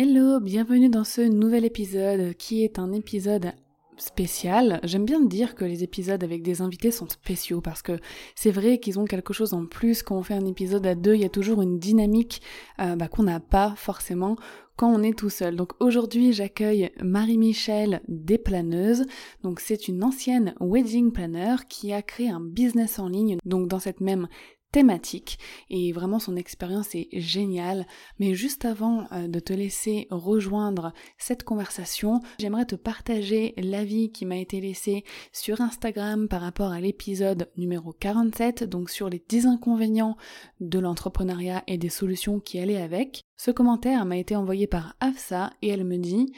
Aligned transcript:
Hello, 0.00 0.38
bienvenue 0.38 0.88
dans 0.88 1.02
ce 1.02 1.22
nouvel 1.22 1.64
épisode 1.64 2.34
qui 2.34 2.62
est 2.62 2.78
un 2.78 2.92
épisode 2.92 3.50
spécial. 3.96 4.78
J'aime 4.84 5.04
bien 5.04 5.20
dire 5.20 5.56
que 5.56 5.64
les 5.64 5.82
épisodes 5.82 6.22
avec 6.22 6.44
des 6.44 6.62
invités 6.62 6.92
sont 6.92 7.08
spéciaux 7.08 7.60
parce 7.60 7.82
que 7.82 7.98
c'est 8.36 8.52
vrai 8.52 8.78
qu'ils 8.78 9.00
ont 9.00 9.06
quelque 9.06 9.32
chose 9.32 9.54
en 9.54 9.66
plus. 9.66 10.04
Quand 10.04 10.16
on 10.16 10.22
fait 10.22 10.34
un 10.34 10.46
épisode 10.46 10.86
à 10.86 10.94
deux, 10.94 11.16
il 11.16 11.22
y 11.22 11.24
a 11.24 11.28
toujours 11.28 11.62
une 11.62 11.80
dynamique 11.80 12.42
euh, 12.80 12.94
bah, 12.94 13.08
qu'on 13.08 13.24
n'a 13.24 13.40
pas 13.40 13.74
forcément 13.76 14.36
quand 14.76 14.88
on 14.88 15.02
est 15.02 15.18
tout 15.18 15.30
seul. 15.30 15.56
Donc 15.56 15.72
aujourd'hui, 15.80 16.32
j'accueille 16.32 16.92
Marie-Michel 17.02 18.00
Desplaneuses. 18.06 19.04
Donc 19.42 19.58
c'est 19.58 19.88
une 19.88 20.04
ancienne 20.04 20.54
wedding 20.60 21.10
planner 21.10 21.56
qui 21.68 21.92
a 21.92 22.02
créé 22.02 22.30
un 22.30 22.40
business 22.40 23.00
en 23.00 23.08
ligne. 23.08 23.38
Donc 23.44 23.66
dans 23.66 23.80
cette 23.80 24.00
même 24.00 24.28
thématique 24.72 25.38
et 25.70 25.92
vraiment 25.92 26.18
son 26.18 26.36
expérience 26.36 26.94
est 26.94 27.08
géniale. 27.12 27.86
Mais 28.18 28.34
juste 28.34 28.64
avant 28.64 29.06
euh, 29.12 29.28
de 29.28 29.40
te 29.40 29.52
laisser 29.52 30.06
rejoindre 30.10 30.92
cette 31.16 31.44
conversation, 31.44 32.20
j'aimerais 32.38 32.66
te 32.66 32.76
partager 32.76 33.54
l'avis 33.56 34.10
qui 34.10 34.26
m'a 34.26 34.36
été 34.36 34.60
laissé 34.60 35.04
sur 35.32 35.60
Instagram 35.60 36.28
par 36.28 36.40
rapport 36.40 36.72
à 36.72 36.80
l'épisode 36.80 37.50
numéro 37.56 37.92
47, 37.92 38.64
donc 38.64 38.90
sur 38.90 39.08
les 39.08 39.22
10 39.28 39.46
inconvénients 39.46 40.16
de 40.60 40.78
l'entrepreneuriat 40.78 41.62
et 41.66 41.78
des 41.78 41.88
solutions 41.88 42.40
qui 42.40 42.58
allaient 42.58 42.80
avec. 42.80 43.24
Ce 43.36 43.50
commentaire 43.50 44.04
m'a 44.04 44.16
été 44.16 44.34
envoyé 44.34 44.66
par 44.66 44.96
Afsa 45.00 45.52
et 45.62 45.68
elle 45.68 45.84
me 45.84 45.96
dit 45.96 46.32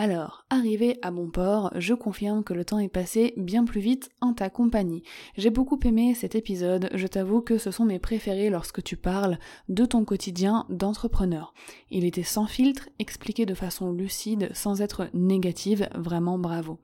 alors, 0.00 0.44
arrivé 0.48 0.96
à 1.02 1.10
bon 1.10 1.28
port, 1.28 1.72
je 1.74 1.92
confirme 1.92 2.44
que 2.44 2.54
le 2.54 2.64
temps 2.64 2.78
est 2.78 2.86
passé 2.86 3.34
bien 3.36 3.64
plus 3.64 3.80
vite 3.80 4.10
en 4.20 4.32
ta 4.32 4.48
compagnie. 4.48 5.02
J'ai 5.36 5.50
beaucoup 5.50 5.80
aimé 5.82 6.14
cet 6.14 6.36
épisode, 6.36 6.88
je 6.94 7.08
t'avoue 7.08 7.40
que 7.40 7.58
ce 7.58 7.72
sont 7.72 7.84
mes 7.84 7.98
préférés 7.98 8.48
lorsque 8.48 8.80
tu 8.80 8.96
parles 8.96 9.38
de 9.68 9.84
ton 9.84 10.04
quotidien 10.04 10.66
d'entrepreneur. 10.68 11.52
Il 11.90 12.04
était 12.04 12.22
sans 12.22 12.46
filtre, 12.46 12.88
expliqué 13.00 13.44
de 13.44 13.54
façon 13.54 13.90
lucide, 13.90 14.50
sans 14.54 14.82
être 14.82 15.08
négative, 15.14 15.88
vraiment 15.96 16.38
bravo. 16.38 16.78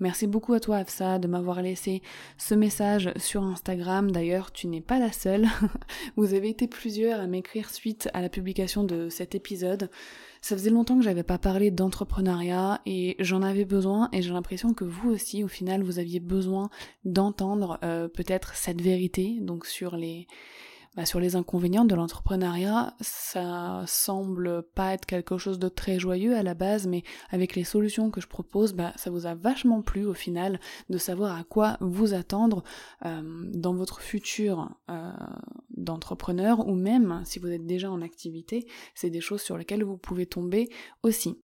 Merci 0.00 0.26
beaucoup 0.26 0.54
à 0.54 0.60
toi 0.60 0.78
Afsa 0.78 1.18
de 1.18 1.28
m'avoir 1.28 1.60
laissé 1.60 2.00
ce 2.38 2.54
message 2.54 3.12
sur 3.16 3.42
Instagram. 3.42 4.10
D'ailleurs, 4.10 4.50
tu 4.50 4.66
n'es 4.66 4.80
pas 4.80 4.98
la 4.98 5.12
seule. 5.12 5.46
Vous 6.16 6.32
avez 6.32 6.48
été 6.48 6.66
plusieurs 6.66 7.20
à 7.20 7.26
m'écrire 7.26 7.68
suite 7.68 8.08
à 8.14 8.22
la 8.22 8.30
publication 8.30 8.82
de 8.82 9.10
cet 9.10 9.34
épisode. 9.34 9.90
Ça 10.40 10.56
faisait 10.56 10.70
longtemps 10.70 10.96
que 10.96 11.04
j'avais 11.04 11.22
pas 11.22 11.36
parlé 11.36 11.70
d'entrepreneuriat 11.70 12.80
et 12.86 13.14
j'en 13.18 13.42
avais 13.42 13.66
besoin 13.66 14.08
et 14.14 14.22
j'ai 14.22 14.32
l'impression 14.32 14.72
que 14.72 14.84
vous 14.84 15.10
aussi 15.10 15.44
au 15.44 15.48
final 15.48 15.82
vous 15.82 15.98
aviez 15.98 16.18
besoin 16.18 16.70
d'entendre 17.04 17.78
euh, 17.84 18.08
peut-être 18.08 18.54
cette 18.54 18.80
vérité 18.80 19.36
donc 19.42 19.66
sur 19.66 19.96
les 19.96 20.26
bah, 20.96 21.06
sur 21.06 21.20
les 21.20 21.36
inconvénients 21.36 21.84
de 21.84 21.94
l'entrepreneuriat, 21.94 22.94
ça 23.00 23.84
semble 23.86 24.64
pas 24.74 24.92
être 24.92 25.06
quelque 25.06 25.38
chose 25.38 25.58
de 25.58 25.68
très 25.68 26.00
joyeux 26.00 26.36
à 26.36 26.42
la 26.42 26.54
base, 26.54 26.88
mais 26.88 27.04
avec 27.30 27.54
les 27.54 27.62
solutions 27.62 28.10
que 28.10 28.20
je 28.20 28.26
propose, 28.26 28.72
bah, 28.72 28.92
ça 28.96 29.10
vous 29.10 29.26
a 29.26 29.34
vachement 29.34 29.82
plu 29.82 30.04
au 30.04 30.14
final 30.14 30.58
de 30.88 30.98
savoir 30.98 31.38
à 31.38 31.44
quoi 31.44 31.76
vous 31.80 32.12
attendre 32.12 32.64
euh, 33.06 33.22
dans 33.54 33.74
votre 33.74 34.00
futur 34.00 34.68
euh, 34.90 35.12
d'entrepreneur 35.76 36.66
ou 36.66 36.74
même 36.74 37.22
si 37.24 37.38
vous 37.38 37.48
êtes 37.48 37.66
déjà 37.66 37.90
en 37.90 38.02
activité, 38.02 38.66
c'est 38.94 39.10
des 39.10 39.20
choses 39.20 39.42
sur 39.42 39.56
lesquelles 39.56 39.84
vous 39.84 39.96
pouvez 39.98 40.26
tomber 40.26 40.68
aussi. 41.04 41.40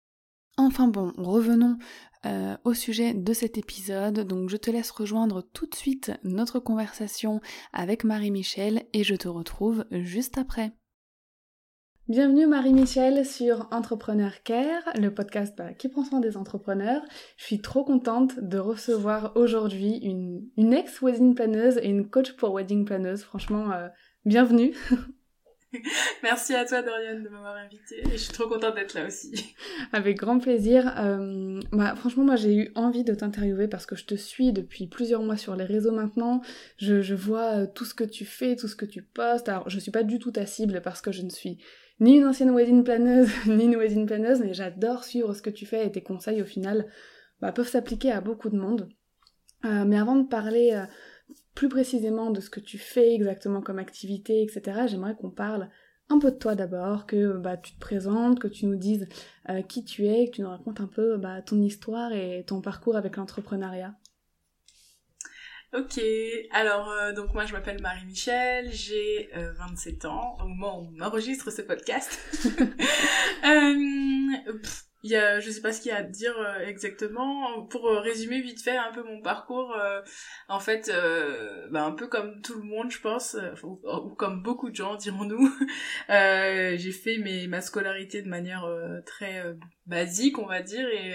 Enfin 0.58 0.88
bon, 0.88 1.12
revenons 1.18 1.78
euh, 2.26 2.56
au 2.64 2.74
sujet 2.74 3.14
de 3.14 3.34
cet 3.34 3.58
épisode. 3.58 4.22
Donc 4.22 4.50
je 4.50 4.56
te 4.56 4.72
laisse 4.72 4.90
rejoindre 4.92 5.42
tout 5.42 5.68
de 5.68 5.76
suite 5.76 6.14
notre 6.24 6.60
conversation 6.60 7.42
avec 7.74 8.06
Marie-Michel 8.06 8.86
et 8.94 9.04
je 9.04 9.16
te 9.16 9.28
retrouve 9.28 9.86
juste 9.92 10.38
après. 10.38 10.72
Bienvenue 12.08 12.48
Marie-Michel 12.48 13.26
sur 13.26 13.68
Entrepreneur 13.72 14.32
Care, 14.44 14.84
le 14.96 15.14
podcast 15.14 15.56
bah, 15.58 15.74
qui 15.74 15.90
prend 15.90 16.06
soin 16.06 16.20
des 16.22 16.38
entrepreneurs. 16.38 17.02
Je 17.36 17.44
suis 17.44 17.62
trop 17.62 17.84
contente 17.84 18.40
de 18.40 18.58
recevoir 18.58 19.34
aujourd'hui 19.36 19.98
une, 19.98 20.74
ex-wedding 20.74 21.36
planeuse 21.36 21.80
et 21.80 21.90
une 21.90 22.08
coach 22.08 22.34
pour 22.38 22.54
wedding 22.54 22.86
planeuse. 22.86 23.24
Franchement, 23.24 23.72
euh, 23.72 23.90
bienvenue. 24.24 24.74
Merci 26.24 26.53
à 26.53 26.66
toi 26.66 26.81
Dorian 26.81 27.19
de 27.19 27.30
m'avoir 27.30 27.56
invitée 27.56 28.02
et 28.08 28.12
je 28.12 28.18
suis 28.18 28.34
trop 28.34 28.47
contente 28.47 28.75
d'être 28.75 28.94
là 28.94 29.06
aussi. 29.08 29.56
Avec 29.94 30.18
grand 30.18 30.40
plaisir. 30.40 30.94
Euh, 30.97 31.59
bah, 31.72 31.96
franchement, 31.96 32.24
moi 32.24 32.36
j'ai 32.36 32.56
eu 32.56 32.72
envie 32.75 33.03
de 33.03 33.13
t'interviewer 33.13 33.68
parce 33.68 33.85
que 33.85 33.96
je 33.96 34.06
te 34.06 34.16
suis 34.16 34.53
depuis 34.53 34.88
plusieurs 34.88 35.22
mois 35.22 35.38
sur 35.38 35.56
les 35.56 35.66
réseaux 35.66 35.91
maintenant. 35.91 36.41
Je, 36.78 37.14
vois 37.14 37.56
euh, 37.56 37.68
tout 37.68 37.85
ce 37.85 37.94
que 37.94 38.03
tu 38.03 38.25
fais, 38.25 38.56
tout 38.56 38.68
ce 38.68 38.75
que 38.75 38.85
tu 38.85 39.02
postes. 39.02 39.50
Alors 39.50 39.69
je 39.69 39.80
suis 39.80 39.91
pas 39.91 40.03
du 40.03 40.19
tout 40.19 40.31
ta 40.31 40.46
cible 40.46 40.81
parce 40.84 41.02
que 41.02 41.12
je 41.12 41.22
ne 41.22 41.30
suis 41.30 41.58
ni 42.00 42.18
une 42.18 42.25
ancienne 42.25 42.52
wedding 42.52 42.84
planeuse 42.84 43.30
ni 43.47 43.66
une 43.66 43.78
wedding 43.78 44.06
planeuse, 44.06 44.40
mais 44.40 44.53
j'adore 44.53 45.03
suivre 45.03 45.34
ce 45.34 45.41
que 45.41 45.50
tu 45.50 45.66
fais 45.66 45.85
et 45.85 45.91
tes 45.91 46.02
conseils 46.02 46.41
au 46.41 46.46
final 46.46 46.88
bah, 47.41 47.52
peuvent 47.52 47.68
s'appliquer 47.68 48.12
à 48.12 48.22
beaucoup 48.22 48.50
de 48.50 48.58
monde. 48.58 48.90
Euh, 49.64 49.85
mais 49.85 49.97
avant 49.97 50.16
de 50.16 50.28
parler 50.28 50.80
plus 51.56 51.70
précisément 51.70 52.30
de 52.32 52.42
ce 52.42 52.50
que 52.50 52.60
tu 52.60 52.78
fais 52.78 53.14
exactement 53.16 53.62
comme 53.62 53.80
activité, 53.80 54.44
etc., 54.44 54.82
j'aimerais 54.88 55.16
qu'on 55.16 55.32
parle 55.32 55.70
un 56.10 56.20
peu 56.20 56.32
de 56.32 56.38
toi 56.38 56.54
d'abord, 56.54 57.08
que 57.08 57.38
bah, 57.38 57.58
tu 57.58 57.74
te 57.74 57.80
présentes, 57.80 58.40
que 58.40 58.48
tu 58.48 58.68
nous 58.68 58.76
dises 58.76 59.08
euh, 59.50 59.62
qui 59.64 59.84
tu 59.84 60.06
es, 60.06 60.28
que 60.28 60.36
tu 60.36 60.42
nous 60.42 60.50
racontes 60.50 60.82
un 60.82 60.88
peu 60.88 61.18
bah, 61.18 61.42
ton 61.42 61.60
histoire 61.62 62.12
et 62.14 62.44
ton 62.46 62.62
parcours 62.62 62.96
avec 62.96 63.16
l'entrepreneuriat. 63.16 63.96
Ok, 65.74 66.00
alors 66.52 66.90
euh, 66.92 67.12
donc 67.12 67.34
moi 67.34 67.46
je 67.46 67.52
m'appelle 67.52 67.82
Marie-Michel, 67.82 68.72
j'ai 68.72 69.30
27 69.34 70.06
ans 70.06 70.38
au 70.42 70.48
moment 70.48 70.80
où 70.80 70.90
on 70.96 71.02
enregistre 71.02 71.52
ce 71.52 71.62
podcast. 71.64 72.20
Il 75.06 75.12
y 75.12 75.16
a, 75.18 75.40
je 75.40 75.52
sais 75.52 75.62
pas 75.62 75.72
ce 75.72 75.82
qu'il 75.82 75.92
y 75.92 75.94
a 75.94 75.98
à 75.98 76.02
dire 76.02 76.36
euh, 76.40 76.66
exactement. 76.66 77.62
Pour 77.68 77.88
euh, 77.88 78.00
résumer 78.00 78.42
vite 78.42 78.60
fait 78.60 78.76
un 78.76 78.92
peu 78.92 79.04
mon 79.04 79.22
parcours, 79.22 79.72
euh, 79.76 80.02
en 80.50 80.60
fait, 80.60 80.92
bah, 81.70 81.84
un 81.84 81.92
peu 81.92 82.08
comme 82.08 82.42
tout 82.42 82.56
le 82.56 82.64
monde, 82.64 82.90
je 82.90 83.00
pense, 83.00 83.38
ou, 83.62 83.76
comme 84.18 84.42
beaucoup 84.42 84.72
de 84.72 84.76
gens, 84.76 84.96
dirons-nous, 84.98 85.48
j'ai 86.10 86.92
fait 86.92 87.20
mes, 87.20 87.46
ma 87.46 87.62
scolarité 87.62 88.24
de 88.24 88.30
manière 88.30 88.68
très 89.06 89.44
basique, 89.85 90.40
on 90.40 90.47
va 90.47 90.64
dire, 90.64 90.90
et 90.90 91.14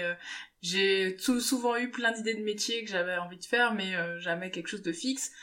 j'ai 0.61 1.17
tout 1.17 1.41
souvent 1.41 1.75
eu 1.75 1.91
plein 1.91 2.13
d'idées 2.13 2.35
de 2.35 2.43
métiers 2.43 2.85
que 2.85 2.91
j'avais 2.91 3.17
envie 3.17 3.39
de 3.39 3.45
faire, 3.45 3.73
mais 3.73 3.93
jamais 4.19 4.51
quelque 4.51 4.67
chose 4.67 4.83
de 4.83 4.93
fixe 4.93 5.33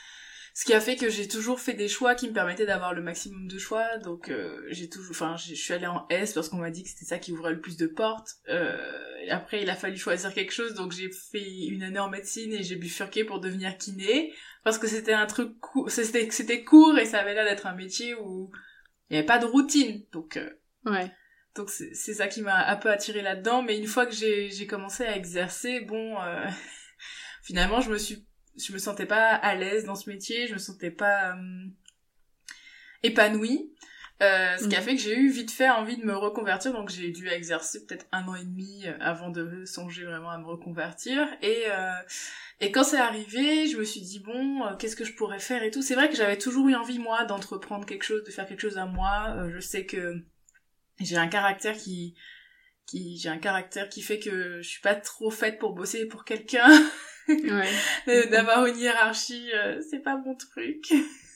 ce 0.59 0.65
qui 0.65 0.75
a 0.75 0.81
fait 0.81 0.97
que 0.97 1.09
j'ai 1.09 1.29
toujours 1.29 1.61
fait 1.61 1.75
des 1.75 1.87
choix 1.87 2.17
qui 2.17 2.27
me 2.27 2.33
permettaient 2.33 2.67
d'avoir 2.67 2.93
le 2.93 3.01
maximum 3.01 3.47
de 3.47 3.59
choix. 3.59 3.97
Donc 3.99 4.29
euh, 4.29 4.61
j'ai 4.71 4.89
toujours 4.89 5.13
enfin 5.13 5.37
je 5.37 5.55
suis 5.55 5.73
allée 5.73 5.87
en 5.87 6.05
S 6.11 6.33
parce 6.33 6.49
qu'on 6.49 6.57
m'a 6.57 6.73
dit 6.73 6.83
que 6.83 6.89
c'était 6.89 7.05
ça 7.05 7.21
qui 7.21 7.31
ouvrait 7.31 7.53
le 7.53 7.61
plus 7.61 7.77
de 7.77 7.87
portes. 7.87 8.39
Euh, 8.49 8.77
après 9.31 9.63
il 9.63 9.71
a 9.71 9.77
fallu 9.77 9.97
choisir 9.97 10.35
quelque 10.35 10.51
chose. 10.51 10.75
Donc 10.75 10.91
j'ai 10.91 11.11
fait 11.13 11.67
une 11.69 11.85
année 11.85 12.01
en 12.01 12.11
médecine 12.11 12.53
et 12.53 12.65
j'ai 12.65 12.75
bifurqué 12.75 13.23
pour 13.23 13.39
devenir 13.39 13.79
kiné. 13.79 14.35
Parce 14.65 14.79
que 14.79 14.89
c'était 14.89 15.13
un 15.13 15.27
truc 15.27 15.61
court 15.61 15.89
c'était 15.93 16.29
c'était 16.33 16.65
court 16.65 16.99
et 16.99 17.07
ça 17.07 17.21
avait 17.21 17.35
l'air 17.35 17.45
d'être 17.45 17.69
un 17.69 17.77
métier 17.77 18.17
où 18.17 18.51
il 19.11 19.13
n'y 19.13 19.19
avait 19.19 19.27
pas 19.27 19.39
de 19.39 19.47
routine. 19.47 20.07
Donc 20.11 20.39
euh, 20.39 20.51
ouais. 20.87 21.09
donc 21.55 21.71
c'est 21.71 21.95
ça 21.95 22.27
qui 22.27 22.43
m'a 22.43 22.67
un 22.67 22.77
peu 22.77 22.91
attiré 22.91 23.23
là-dedans. 23.23 23.63
Mais 23.63 23.79
une 23.79 23.87
fois 23.87 24.07
que 24.07 24.13
j'ai 24.13 24.51
j'ai 24.51 24.67
commencé 24.67 25.05
à 25.05 25.17
exercer 25.17 25.83
bon 25.83 26.17
finalement 27.45 27.81
je 27.81 27.93
me 27.93 27.97
suis 27.97 28.28
je 28.59 28.73
me 28.73 28.79
sentais 28.79 29.07
pas 29.07 29.31
à 29.35 29.55
l'aise 29.55 29.85
dans 29.85 29.95
ce 29.95 30.11
métier, 30.11 30.47
je 30.49 30.55
me 30.55 30.59
sentais 30.59 30.91
pas 30.91 31.35
euh, 31.37 31.67
épanouie. 33.03 33.73
Euh, 34.21 34.57
ce 34.57 34.67
qui 34.67 34.75
a 34.75 34.81
Mhm. 34.81 34.85
fait 34.85 34.97
que 34.97 35.01
j'ai 35.01 35.17
eu 35.17 35.31
vite 35.31 35.53
fait 35.53 35.71
envie 35.71 35.97
de 35.97 36.05
me 36.05 36.17
reconvertir, 36.17 36.73
donc 36.73 36.91
j'ai 36.91 37.11
dû 37.13 37.29
exercer 37.29 37.87
peut-être 37.87 38.07
un 38.11 38.27
an 38.27 38.35
et 38.35 38.43
demi 38.45 38.85
euh, 38.85 38.93
avant 39.01 39.31
de 39.31 39.65
songer 39.65 40.05
vraiment 40.05 40.31
à 40.31 40.39
me 40.39 40.45
reconvertir. 40.45 41.29
Et, 41.41 41.67
euh, 41.69 41.93
et 42.59 42.73
quand 42.73 42.83
c'est 42.83 42.99
arrivé, 42.99 43.69
je 43.69 43.77
me 43.77 43.85
suis 43.85 44.01
dit, 44.01 44.19
bon, 44.19 44.67
euh, 44.67 44.75
qu'est-ce 44.75 44.97
que 44.97 45.05
je 45.05 45.13
pourrais 45.15 45.39
faire 45.39 45.63
et 45.63 45.71
tout. 45.71 45.83
C'est 45.83 45.95
vrai 45.95 46.09
que 46.11 46.17
j'avais 46.17 46.37
toujours 46.37 46.67
eu 46.69 46.75
envie, 46.75 46.99
moi, 46.99 47.27
d'entreprendre 47.27 47.87
quelque 47.87 48.03
chose, 48.03 48.25
de 48.25 48.31
faire 48.33 48.49
quelque 48.49 48.61
chose 48.63 48.77
à 48.77 48.87
moi. 48.87 49.35
Euh, 49.37 49.51
je 49.55 49.61
sais 49.61 49.87
que 49.87 50.21
j'ai 50.99 51.17
un 51.17 51.29
caractère 51.29 51.77
qui... 51.77 52.17
qui 52.87 53.19
j'ai 53.19 53.29
un 53.29 53.39
caractère 53.39 53.89
qui 53.89 54.03
fait 54.03 54.19
que 54.19 54.61
je 54.63 54.69
suis 54.69 54.81
pas 54.81 54.97
trop 54.97 55.31
faite 55.31 55.61
pour 55.61 55.75
bosser 55.75 56.07
pour 56.07 56.25
quelqu'un. 56.25 56.67
Ouais. 57.29 58.27
D'avoir 58.31 58.67
une 58.67 58.79
hiérarchie, 58.79 59.51
euh, 59.55 59.81
c'est 59.89 60.01
pas 60.01 60.17
mon 60.17 60.35
truc. 60.35 60.93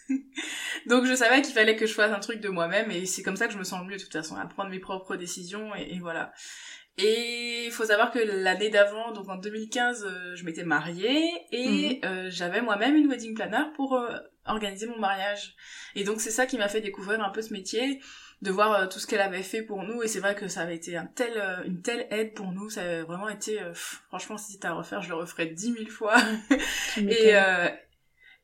Donc 0.87 1.07
je 1.07 1.15
savais 1.15 1.43
qu'il 1.43 1.55
fallait 1.55 1.77
que 1.77 1.87
je 1.87 1.95
fasse 1.95 2.13
un 2.13 2.21
truc 2.21 2.41
de 2.41 2.49
moi-même 2.49 2.91
et 2.91 3.07
c'est 3.07 3.23
comme 3.23 3.37
ça 3.37 3.47
que 3.47 3.53
je 3.53 3.59
me 3.59 3.65
sens 3.65 3.81
le 3.81 3.87
mieux 3.87 3.97
de 3.97 4.03
toute 4.03 4.13
façon, 4.13 4.37
à 4.37 4.47
prendre 4.47 4.71
mes 4.71 4.81
propres 4.81 5.17
décisions 5.17 5.75
et, 5.77 5.95
et 5.95 5.99
voilà. 6.01 6.33
Et 6.99 7.65
il 7.67 7.73
faut 7.73 7.85
savoir 7.85 8.11
que 8.11 8.19
l'année 8.19 8.69
d'avant, 8.69 9.13
donc 9.13 9.29
en 9.29 9.37
2015, 9.37 10.05
euh, 10.05 10.37
je 10.37 10.45
m'étais 10.45 10.65
mariée 10.65 11.27
et 11.51 12.01
euh, 12.05 12.29
j'avais 12.31 12.61
moi-même 12.61 12.97
une 12.97 13.09
wedding 13.09 13.35
planner 13.35 13.65
pour 13.77 13.95
euh, 13.95 14.19
organiser 14.47 14.87
mon 14.87 14.99
mariage. 14.99 15.55
Et 15.95 16.05
donc 16.05 16.21
c'est 16.21 16.31
ça 16.31 16.47
qui 16.47 16.59
m'a 16.59 16.69
fait 16.69 16.81
découvrir 16.81 17.21
un 17.23 17.31
peu 17.31 17.43
ce 17.43 17.53
métier, 17.53 18.01
de 18.43 18.51
voir 18.51 18.73
euh, 18.73 18.87
tout 18.89 18.99
ce 18.99 19.07
qu'elle 19.07 19.21
avait 19.21 19.43
fait 19.43 19.63
pour 19.63 19.85
nous 19.85 20.03
et 20.03 20.09
c'est 20.09 20.19
vrai 20.21 20.35
que 20.35 20.49
ça 20.49 20.63
avait 20.63 20.75
été 20.77 20.97
un 20.97 21.07
tel, 21.07 21.33
euh, 21.37 21.63
une 21.65 21.81
telle 21.81 22.07
aide 22.11 22.35
pour 22.35 22.51
nous, 22.53 22.69
ça 22.71 22.81
avait 22.83 23.03
vraiment 23.03 23.29
été, 23.29 23.61
euh, 23.61 23.69
pff, 23.71 24.03
franchement 24.09 24.37
si 24.37 24.53
c'était 24.53 24.67
à 24.69 24.73
refaire, 24.73 25.01
je 25.03 25.09
le 25.11 25.15
referais 25.15 25.47
dix 25.47 25.71
mille 25.73 25.91
fois. 25.91 26.17
Et, 26.97 27.37
euh, 27.37 27.69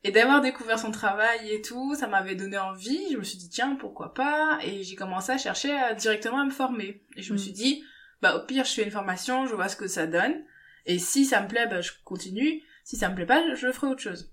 et 0.04 0.12
d'avoir 0.12 0.40
découvert 0.40 0.78
son 0.78 0.92
travail 0.92 1.50
et 1.50 1.60
tout, 1.60 1.96
ça 1.96 2.06
m'avait 2.06 2.36
donné 2.36 2.56
envie. 2.56 3.10
Je 3.10 3.16
me 3.16 3.24
suis 3.24 3.36
dit, 3.36 3.48
tiens, 3.50 3.74
pourquoi 3.74 4.14
pas? 4.14 4.60
Et 4.62 4.84
j'ai 4.84 4.94
commencé 4.94 5.32
à 5.32 5.38
chercher 5.38 5.72
à- 5.72 5.92
directement 5.94 6.38
à 6.38 6.44
me 6.44 6.50
former. 6.52 7.02
Et 7.16 7.22
je 7.22 7.32
me 7.32 7.36
Mm. 7.36 7.40
suis 7.42 7.50
dit, 7.52 7.84
bah 8.22 8.36
au 8.36 8.46
pire, 8.46 8.64
je 8.64 8.72
fais 8.72 8.84
une 8.84 8.92
formation, 8.92 9.46
je 9.48 9.56
vois 9.56 9.68
ce 9.68 9.74
que 9.74 9.88
ça 9.88 10.06
donne. 10.06 10.44
Et 10.86 11.00
si 11.00 11.24
ça 11.24 11.42
me 11.42 11.48
plaît, 11.48 11.66
bah, 11.66 11.80
je 11.80 11.90
continue. 12.04 12.62
Si 12.84 12.96
ça 12.96 13.08
me 13.08 13.16
plaît 13.16 13.26
pas, 13.26 13.42
je 13.56 13.72
ferai 13.72 13.88
autre 13.88 14.00
chose. 14.00 14.32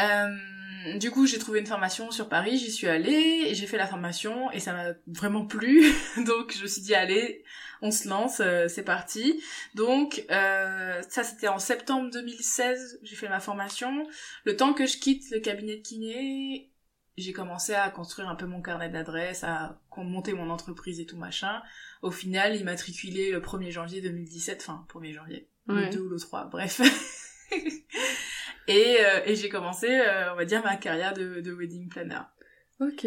Euh, 0.00 0.36
du 0.98 1.10
coup, 1.10 1.26
j'ai 1.26 1.38
trouvé 1.38 1.60
une 1.60 1.66
formation 1.66 2.10
sur 2.10 2.28
Paris, 2.28 2.56
j'y 2.58 2.70
suis 2.70 2.86
allée, 2.88 3.44
et 3.46 3.54
j'ai 3.54 3.66
fait 3.66 3.76
la 3.76 3.86
formation, 3.86 4.50
et 4.52 4.60
ça 4.60 4.72
m'a 4.72 4.92
vraiment 5.06 5.44
plu. 5.44 5.84
Donc, 6.26 6.54
je 6.56 6.62
me 6.62 6.66
suis 6.68 6.82
dit, 6.82 6.94
allez, 6.94 7.44
on 7.82 7.90
se 7.90 8.08
lance, 8.08 8.40
euh, 8.40 8.68
c'est 8.68 8.82
parti. 8.84 9.42
Donc, 9.74 10.24
euh, 10.30 11.02
ça, 11.08 11.24
c'était 11.24 11.48
en 11.48 11.58
septembre 11.58 12.10
2016, 12.10 13.00
j'ai 13.02 13.16
fait 13.16 13.28
ma 13.28 13.40
formation. 13.40 14.06
Le 14.44 14.56
temps 14.56 14.72
que 14.72 14.86
je 14.86 14.98
quitte 14.98 15.30
le 15.30 15.40
cabinet 15.40 15.76
de 15.76 15.82
kiné, 15.82 16.70
j'ai 17.16 17.32
commencé 17.32 17.74
à 17.74 17.90
construire 17.90 18.28
un 18.28 18.36
peu 18.36 18.46
mon 18.46 18.62
carnet 18.62 18.88
d'adresses, 18.88 19.42
à 19.42 19.80
monter 19.96 20.32
mon 20.32 20.48
entreprise 20.50 21.00
et 21.00 21.06
tout 21.06 21.16
machin. 21.16 21.60
Au 22.02 22.12
final, 22.12 22.54
immatriculé 22.54 23.32
le 23.32 23.40
1er 23.40 23.72
janvier 23.72 24.00
2017, 24.00 24.64
enfin, 24.64 24.86
1er 24.88 25.12
janvier, 25.12 25.48
Ouais. 25.66 25.86
le 25.86 25.90
2 25.90 25.98
ou 25.98 26.08
le 26.08 26.18
3, 26.20 26.44
bref. 26.44 26.80
et 28.68 28.98
euh, 29.00 29.20
et 29.26 29.34
j'ai 29.34 29.48
commencé, 29.48 29.88
euh, 29.88 30.32
on 30.32 30.36
va 30.36 30.44
dire, 30.44 30.62
ma 30.62 30.76
carrière 30.76 31.14
de, 31.14 31.40
de 31.40 31.52
wedding 31.52 31.88
planner. 31.88 32.20
Ok. 32.80 33.06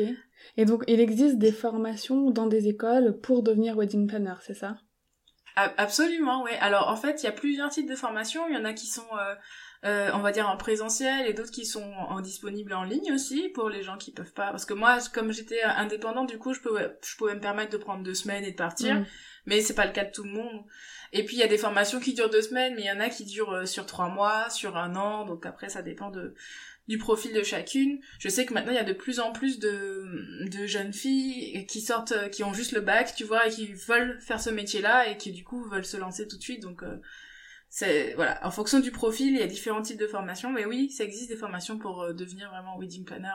Et 0.57 0.65
donc, 0.65 0.83
il 0.87 0.99
existe 0.99 1.37
des 1.37 1.53
formations 1.53 2.29
dans 2.29 2.47
des 2.47 2.67
écoles 2.67 3.19
pour 3.21 3.41
devenir 3.41 3.77
wedding 3.77 4.07
planner, 4.07 4.35
c'est 4.41 4.53
ça? 4.53 4.75
Absolument, 5.55 6.43
oui. 6.43 6.51
Alors 6.61 6.87
en 6.87 6.95
fait, 6.95 7.21
il 7.21 7.25
y 7.25 7.29
a 7.29 7.33
plusieurs 7.33 7.69
types 7.69 7.89
de 7.89 7.95
formations. 7.95 8.47
Il 8.47 8.55
y 8.55 8.57
en 8.57 8.63
a 8.63 8.73
qui 8.73 8.87
sont, 8.87 9.07
euh, 9.13 9.35
euh, 9.85 10.09
on 10.13 10.19
va 10.19 10.31
dire, 10.31 10.49
en 10.49 10.55
présentiel 10.55 11.27
et 11.27 11.33
d'autres 11.33 11.51
qui 11.51 11.65
sont 11.65 11.83
en 11.83 12.21
disponibles 12.21 12.73
en 12.73 12.83
ligne 12.83 13.11
aussi 13.11 13.49
pour 13.49 13.69
les 13.69 13.83
gens 13.83 13.97
qui 13.97 14.13
peuvent 14.13 14.33
pas. 14.33 14.51
Parce 14.51 14.65
que 14.65 14.73
moi, 14.73 14.99
comme 15.13 15.33
j'étais 15.33 15.61
indépendante, 15.61 16.29
du 16.29 16.37
coup, 16.37 16.53
je 16.53 16.61
pouvais, 16.61 16.97
je 17.05 17.17
pouvais 17.17 17.35
me 17.35 17.41
permettre 17.41 17.71
de 17.71 17.77
prendre 17.77 18.03
deux 18.03 18.13
semaines 18.13 18.45
et 18.45 18.51
de 18.51 18.55
partir. 18.55 18.95
Mm. 18.95 19.05
Mais 19.45 19.61
c'est 19.61 19.73
pas 19.73 19.85
le 19.85 19.91
cas 19.91 20.05
de 20.05 20.11
tout 20.11 20.23
le 20.23 20.31
monde. 20.31 20.63
Et 21.13 21.25
puis 21.25 21.35
il 21.35 21.39
y 21.39 21.43
a 21.43 21.47
des 21.47 21.57
formations 21.57 21.99
qui 21.99 22.13
durent 22.13 22.29
deux 22.29 22.41
semaines, 22.41 22.75
mais 22.75 22.83
il 22.83 22.87
y 22.87 22.91
en 22.91 22.99
a 22.99 23.09
qui 23.09 23.25
durent 23.25 23.51
euh, 23.51 23.65
sur 23.65 23.85
trois 23.85 24.09
mois, 24.09 24.49
sur 24.49 24.77
un 24.77 24.95
an. 24.95 25.25
Donc 25.25 25.45
après, 25.45 25.69
ça 25.69 25.81
dépend 25.81 26.09
de 26.09 26.33
du 26.87 26.97
profil 26.97 27.33
de 27.33 27.43
chacune. 27.43 27.99
Je 28.19 28.27
sais 28.27 28.45
que 28.45 28.53
maintenant 28.53 28.71
il 28.71 28.75
y 28.75 28.79
a 28.79 28.83
de 28.83 28.93
plus 28.93 29.19
en 29.19 29.31
plus 29.31 29.59
de, 29.59 30.49
de 30.49 30.65
jeunes 30.65 30.93
filles 30.93 31.65
qui 31.67 31.79
sortent, 31.79 32.11
euh, 32.11 32.27
qui 32.27 32.43
ont 32.43 32.53
juste 32.53 32.71
le 32.71 32.81
bac, 32.81 33.13
tu 33.15 33.23
vois, 33.23 33.47
et 33.47 33.49
qui 33.51 33.67
veulent 33.73 34.19
faire 34.19 34.41
ce 34.41 34.49
métier-là 34.49 35.09
et 35.09 35.17
qui 35.17 35.31
du 35.31 35.43
coup 35.43 35.63
veulent 35.69 35.85
se 35.85 35.97
lancer 35.97 36.27
tout 36.27 36.37
de 36.37 36.41
suite. 36.41 36.61
Donc 36.61 36.83
euh, 36.83 36.97
c'est 37.69 38.13
voilà, 38.15 38.45
en 38.45 38.51
fonction 38.51 38.79
du 38.79 38.91
profil, 38.91 39.33
il 39.33 39.39
y 39.39 39.43
a 39.43 39.47
différents 39.47 39.81
types 39.81 39.99
de 39.99 40.07
formations, 40.07 40.51
mais 40.51 40.65
oui, 40.65 40.89
ça 40.89 41.03
existe 41.03 41.29
des 41.29 41.37
formations 41.37 41.77
pour 41.77 42.13
devenir 42.13 42.49
vraiment 42.49 42.77
wedding 42.77 43.05
planner 43.05 43.29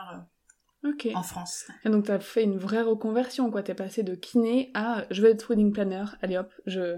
Ok. 0.83 1.07
en 1.15 1.23
France. 1.23 1.67
Et 1.85 1.89
donc, 1.89 2.05
t'as 2.05 2.19
fait 2.19 2.43
une 2.43 2.57
vraie 2.57 2.81
reconversion, 2.81 3.49
quoi. 3.51 3.63
T'es 3.63 3.73
passé 3.73 4.03
de 4.03 4.15
kiné 4.15 4.71
à 4.73 5.05
je 5.11 5.21
veux 5.21 5.29
être 5.29 5.49
wedding 5.49 5.73
planner. 5.73 6.05
Allez 6.21 6.37
hop, 6.37 6.53
je, 6.65 6.97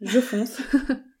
je 0.00 0.20
fonce. 0.20 0.60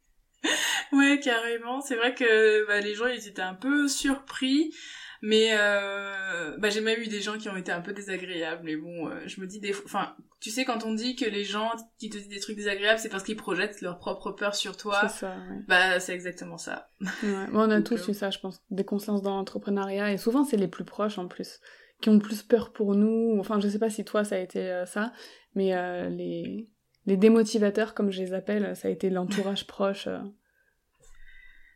Ouais, 0.92 1.20
carrément. 1.20 1.80
C'est 1.80 1.96
vrai 1.96 2.14
que 2.14 2.66
bah, 2.66 2.80
les 2.80 2.94
gens 2.94 3.06
ils 3.06 3.26
étaient 3.26 3.40
un 3.40 3.54
peu 3.54 3.88
surpris, 3.88 4.74
mais 5.22 5.50
euh, 5.52 6.56
bah, 6.58 6.68
j'ai 6.68 6.82
même 6.82 7.00
eu 7.00 7.06
des 7.06 7.22
gens 7.22 7.38
qui 7.38 7.48
ont 7.48 7.56
été 7.56 7.72
un 7.72 7.80
peu 7.80 7.92
désagréables. 7.94 8.62
Mais 8.64 8.76
bon, 8.76 9.08
euh, 9.08 9.14
je 9.26 9.40
me 9.40 9.46
dis 9.46 9.58
des 9.58 9.72
fois, 9.72 9.84
enfin, 9.86 10.16
tu 10.40 10.50
sais 10.50 10.66
quand 10.66 10.84
on 10.84 10.92
dit 10.92 11.16
que 11.16 11.24
les 11.24 11.44
gens 11.44 11.70
qui 11.98 12.10
te 12.10 12.18
disent 12.18 12.28
des 12.28 12.40
trucs 12.40 12.56
désagréables, 12.56 12.98
c'est 12.98 13.08
parce 13.08 13.22
qu'ils 13.22 13.36
projettent 13.36 13.80
leur 13.80 13.98
propre 13.98 14.32
peur 14.32 14.54
sur 14.54 14.76
toi. 14.76 15.08
c'est 15.08 15.20
ça, 15.20 15.36
ouais. 15.36 15.62
Bah 15.66 15.98
c'est 15.98 16.12
exactement 16.12 16.58
ça. 16.58 16.90
Ouais. 17.00 17.46
Bon, 17.52 17.60
on 17.60 17.70
a 17.70 17.76
Donc, 17.76 17.84
tous 17.84 18.08
euh, 18.08 18.10
eu 18.10 18.14
ça, 18.14 18.30
je 18.30 18.38
pense. 18.40 18.60
Dès 18.70 18.84
qu'on 18.84 18.98
se 18.98 19.10
lance 19.10 19.22
dans 19.22 19.36
l'entrepreneuriat, 19.36 20.12
et 20.12 20.18
souvent 20.18 20.44
c'est 20.44 20.58
les 20.58 20.68
plus 20.68 20.84
proches 20.84 21.16
en 21.16 21.26
plus, 21.26 21.58
qui 22.02 22.10
ont 22.10 22.18
plus 22.18 22.42
peur 22.42 22.72
pour 22.72 22.94
nous. 22.94 23.38
Enfin, 23.40 23.58
je 23.60 23.68
sais 23.68 23.78
pas 23.78 23.88
si 23.88 24.04
toi 24.04 24.24
ça 24.24 24.34
a 24.34 24.38
été 24.38 24.70
euh, 24.70 24.84
ça, 24.84 25.12
mais 25.54 25.74
euh, 25.74 26.10
les, 26.10 26.68
les 27.06 27.16
démotivateurs, 27.16 27.94
comme 27.94 28.10
je 28.10 28.20
les 28.20 28.34
appelle, 28.34 28.76
ça 28.76 28.88
a 28.88 28.90
été 28.90 29.08
l'entourage 29.08 29.66
proche. 29.66 30.06
euh. 30.08 30.18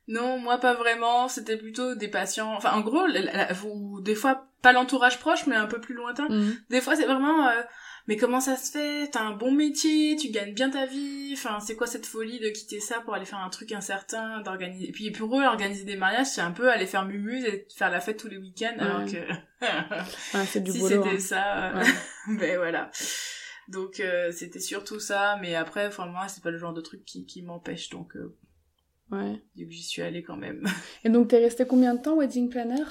Non, 0.09 0.39
moi 0.39 0.59
pas 0.59 0.75
vraiment. 0.75 1.29
C'était 1.29 1.57
plutôt 1.57 1.95
des 1.95 2.09
patients. 2.09 2.53
Enfin, 2.55 2.73
en 2.73 2.81
gros, 2.81 3.07
la- 3.07 3.23
la- 3.23 3.49
ou 3.65 4.01
des 4.01 4.15
fois 4.15 4.47
pas 4.63 4.73
l'entourage 4.73 5.19
proche, 5.19 5.47
mais 5.47 5.57
un 5.57 5.67
peu 5.67 5.81
plus 5.81 5.95
lointain. 5.95 6.29
Mhm. 6.29 6.57
Des 6.71 6.81
fois, 6.81 6.95
c'est 6.95 7.07
vraiment. 7.07 7.49
euh, 7.49 7.63
mais 8.09 8.17
comment 8.17 8.41
ça 8.41 8.57
se 8.57 8.71
fait? 8.71 9.11
T'as 9.11 9.23
un 9.23 9.33
bon 9.33 9.51
métier, 9.53 10.17
tu 10.17 10.31
gagnes 10.31 10.55
bien 10.55 10.71
ta 10.71 10.87
vie. 10.87 11.31
Enfin, 11.33 11.61
c'est 11.61 11.75
quoi 11.77 11.87
cette 11.87 12.07
folie 12.07 12.39
de 12.39 12.49
quitter 12.49 12.81
ça 12.81 13.01
pour 13.01 13.15
aller 13.15 13.25
faire 13.27 13.41
un 13.41 13.51
truc 13.51 13.73
incertain, 13.73 14.41
d'organiser. 14.43 14.89
Et 14.89 14.93
puis 14.93 15.11
pour 15.11 15.39
eux, 15.39 15.45
organiser 15.45 15.85
des 15.85 15.97
mariages, 15.97 16.29
c'est 16.29 16.41
un 16.41 16.53
peu 16.53 16.71
aller 16.71 16.87
faire 16.87 17.05
mumuse 17.05 17.45
et 17.45 17.67
faire 17.77 17.91
la 17.91 18.01
fête 18.01 18.17
tous 18.19 18.29
les 18.29 18.39
week-ends, 18.39 18.77
alors 18.79 19.05
que 19.05 19.17
Ouais, 20.37 20.47
c'est 20.47 20.63
du 20.63 20.71
si 20.73 20.81
c'était 20.81 21.09
hein. 21.09 21.19
ça, 21.19 21.69
euh, 21.71 21.81
Ouais. 21.81 22.37
ben 22.39 22.57
voilà. 22.59 22.91
Donc 23.69 23.99
euh, 24.01 24.31
c'était 24.31 24.61
surtout 24.61 25.01
ça, 25.01 25.39
mais 25.41 25.55
après, 25.57 25.87
enfin 25.89 26.07
moi, 26.07 26.29
c'est 26.29 26.43
pas 26.43 26.51
le 26.51 26.59
genre 26.59 26.73
de 26.75 26.81
truc 26.81 27.05
qui, 27.05 27.27
qui 27.27 27.43
m'empêche, 27.43 27.91
donc 27.91 28.17
euh, 28.17 28.37
Ouais. 29.11 29.41
du 29.55 29.67
coup, 29.67 29.73
j'y 29.73 29.83
suis 29.83 30.03
allée 30.03 30.23
quand 30.23 30.37
même. 30.37 30.67
Et 31.05 31.09
donc, 31.11 31.29
t'es 31.29 31.39
resté 31.39 31.65
combien 31.67 31.95
de 31.95 32.03
temps 32.03 32.17
wedding 32.17 32.49
planner? 32.49 32.83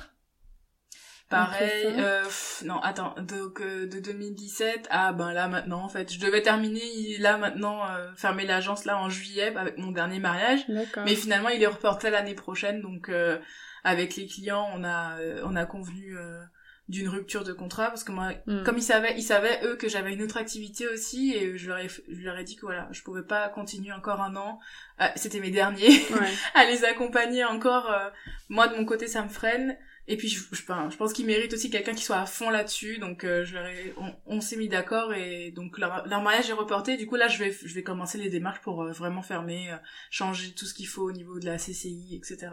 Pareil, 1.30 1.86
Après 1.88 1.96
ça 1.96 2.08
euh, 2.08 2.24
pff, 2.24 2.64
non, 2.66 2.80
attends, 2.82 3.16
donc 3.18 3.60
euh, 3.60 3.88
de 3.88 4.00
2017 4.00 4.88
à 4.92 5.12
ben 5.12 5.34
là 5.34 5.48
maintenant 5.48 5.84
en 5.84 5.90
fait, 5.90 6.14
je 6.14 6.20
devais 6.20 6.44
terminer 6.44 7.18
là 7.18 7.38
maintenant, 7.38 7.84
euh, 7.90 8.12
fermer 8.16 8.46
l'agence 8.46 8.86
là 8.86 9.00
en 9.00 9.10
juillet 9.10 9.56
avec 9.56 9.78
mon 9.80 9.92
dernier 9.92 10.20
mariage, 10.20 10.68
D'accord. 10.70 11.04
mais 11.04 11.16
finalement 11.16 11.50
il 11.50 11.64
est 11.64 11.68
reporté 11.68 12.12
l'année 12.12 12.36
prochaine, 12.36 12.82
donc 12.82 13.10
euh, 13.10 13.40
avec 13.84 14.16
les 14.16 14.28
clients 14.28 14.70
on 14.76 14.84
a 14.84 15.18
euh, 15.20 15.42
on 15.46 15.56
a 15.56 15.66
convenu 15.66 16.16
euh, 16.16 16.42
d'une 16.90 17.10
rupture 17.10 17.44
de 17.44 17.54
contrat 17.54 17.88
parce 17.88 18.04
que 18.04 18.12
moi, 18.12 18.34
Mm. 18.46 18.62
comme 18.62 18.78
ils 18.78 18.84
savaient, 18.84 19.16
ils 19.18 19.24
savaient 19.24 19.60
eux 19.64 19.76
que 19.76 19.90
j'avais 19.90 20.14
une 20.14 20.22
autre 20.22 20.38
activité 20.38 20.88
aussi 20.88 21.34
et 21.34 21.58
je 21.58 21.68
leur 21.70 21.80
ai 21.80 21.88
je 21.90 22.22
leur 22.24 22.38
ai 22.38 22.44
dit 22.44 22.56
que 22.56 22.62
voilà, 22.68 22.88
je 22.92 23.02
pouvais 23.02 23.24
pas 23.24 23.50
continuer 23.50 23.92
encore 23.94 24.22
un 24.22 24.36
an, 24.36 24.60
Euh, 25.02 25.06
c'était 25.16 25.40
mes 25.40 25.50
derniers 25.50 25.90
Ouais. 26.12 26.32
à 26.54 26.66
les 26.66 26.86
accompagner 26.86 27.44
encore. 27.44 27.92
euh, 27.92 28.10
moi, 28.50 28.68
de 28.68 28.76
mon 28.76 28.86
côté, 28.86 29.08
ça 29.08 29.24
me 29.24 29.30
freine. 29.30 29.76
Et 30.08 30.18
puis, 30.18 30.28
je, 30.28 30.40
je, 30.52 30.64
pense 30.98 31.14
qu'ils 31.14 31.26
méritent 31.26 31.54
aussi 31.54 31.72
quelqu'un 31.72 31.94
qui 31.94 32.04
soit 32.04 32.18
à 32.18 32.26
fond 32.28 32.52
là-dessus. 32.52 33.00
Donc, 33.00 33.24
euh, 33.24 33.44
je 33.44 33.56
leur 33.56 33.66
ai- 33.66 33.94
on, 33.98 34.14
on 34.28 34.42
s'est 34.42 34.56
mis 34.56 34.68
d'accord 34.68 35.14
et 35.14 35.52
donc 35.52 35.80
leur, 35.80 36.06
leur 36.08 36.22
mariage 36.22 36.50
est 36.50 36.54
reporté. 36.54 36.96
Du 36.96 37.08
coup, 37.08 37.16
là, 37.16 37.28
je 37.28 37.40
vais, 37.40 37.52
je 37.52 37.74
vais 37.74 37.82
commencer 37.82 38.20
les 38.20 38.30
démarches 38.30 38.62
pour 38.62 38.84
euh, 38.84 38.92
vraiment 38.92 39.24
fermer, 39.24 39.72
euh, 39.72 39.78
changer 40.12 40.54
tout 40.54 40.66
ce 40.66 40.76
qu'il 40.76 40.88
faut 40.88 41.04
au 41.04 41.12
niveau 41.12 41.40
de 41.40 41.46
la 41.46 41.58
CCI, 41.58 42.16
etc. 42.16 42.50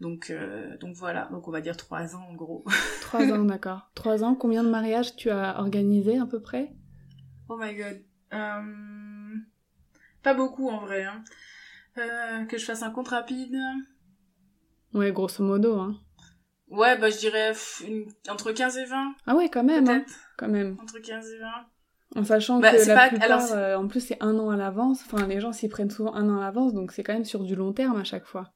Donc, 0.00 0.30
euh, 0.30 0.76
donc 0.78 0.94
voilà. 0.94 1.28
Donc, 1.32 1.48
on 1.48 1.50
va 1.50 1.60
dire 1.60 1.76
trois 1.76 2.14
ans 2.14 2.24
en 2.30 2.34
gros. 2.34 2.64
Trois 3.00 3.24
ans, 3.32 3.44
d'accord. 3.44 3.90
Trois 3.96 4.22
ans, 4.22 4.36
combien 4.36 4.62
de 4.62 4.70
mariages 4.70 5.16
tu 5.16 5.28
as 5.28 5.58
organisé 5.58 6.18
à 6.18 6.26
peu 6.26 6.40
près? 6.40 6.72
Oh 7.48 7.56
my 7.60 7.74
god. 7.74 8.00
Euh, 8.32 9.36
Pas 10.22 10.34
beaucoup 10.34 10.68
en 10.68 10.78
vrai. 10.86 11.02
Hein. 11.02 11.24
Euh, 11.98 12.44
que 12.44 12.56
je 12.58 12.64
fasse 12.64 12.82
un 12.84 12.90
compte 12.90 13.08
rapide. 13.08 13.56
Ouais, 14.94 15.10
grosso 15.10 15.42
modo, 15.42 15.78
hein. 15.78 15.98
Ouais, 16.70 16.96
bah 16.96 17.10
je 17.10 17.18
dirais 17.18 17.52
une- 17.86 18.06
entre 18.30 18.52
15 18.52 18.78
et 18.78 18.84
20, 18.84 19.14
Ah 19.26 19.34
ouais, 19.34 19.48
quand 19.48 19.64
même, 19.64 19.88
hein. 19.88 20.04
Quand 20.36 20.48
même. 20.48 20.76
Entre 20.82 20.98
15 21.00 21.28
et 21.32 21.38
20. 21.38 22.20
En 22.20 22.24
sachant 22.24 22.58
Bah, 22.58 22.72
que 22.72 22.88
la 22.88 22.94
pas- 22.94 23.08
plupart, 23.08 23.26
alors, 23.30 23.52
euh, 23.52 23.76
en 23.76 23.86
plus, 23.86 24.00
c'est 24.00 24.16
un 24.20 24.38
an 24.38 24.50
à 24.50 24.56
l'avance. 24.56 25.02
Enfin, 25.06 25.26
les 25.26 25.40
gens 25.40 25.52
s'y 25.52 25.68
prennent 25.68 25.90
souvent 25.90 26.14
un 26.14 26.28
an 26.28 26.38
à 26.38 26.40
l'avance, 26.40 26.72
donc 26.74 26.90
c'est 26.92 27.02
quand 27.04 27.12
même 27.12 27.24
sur 27.24 27.44
du 27.44 27.54
long 27.54 27.72
terme 27.72 27.98
à 28.00 28.04
chaque 28.04 28.24
fois. 28.24 28.50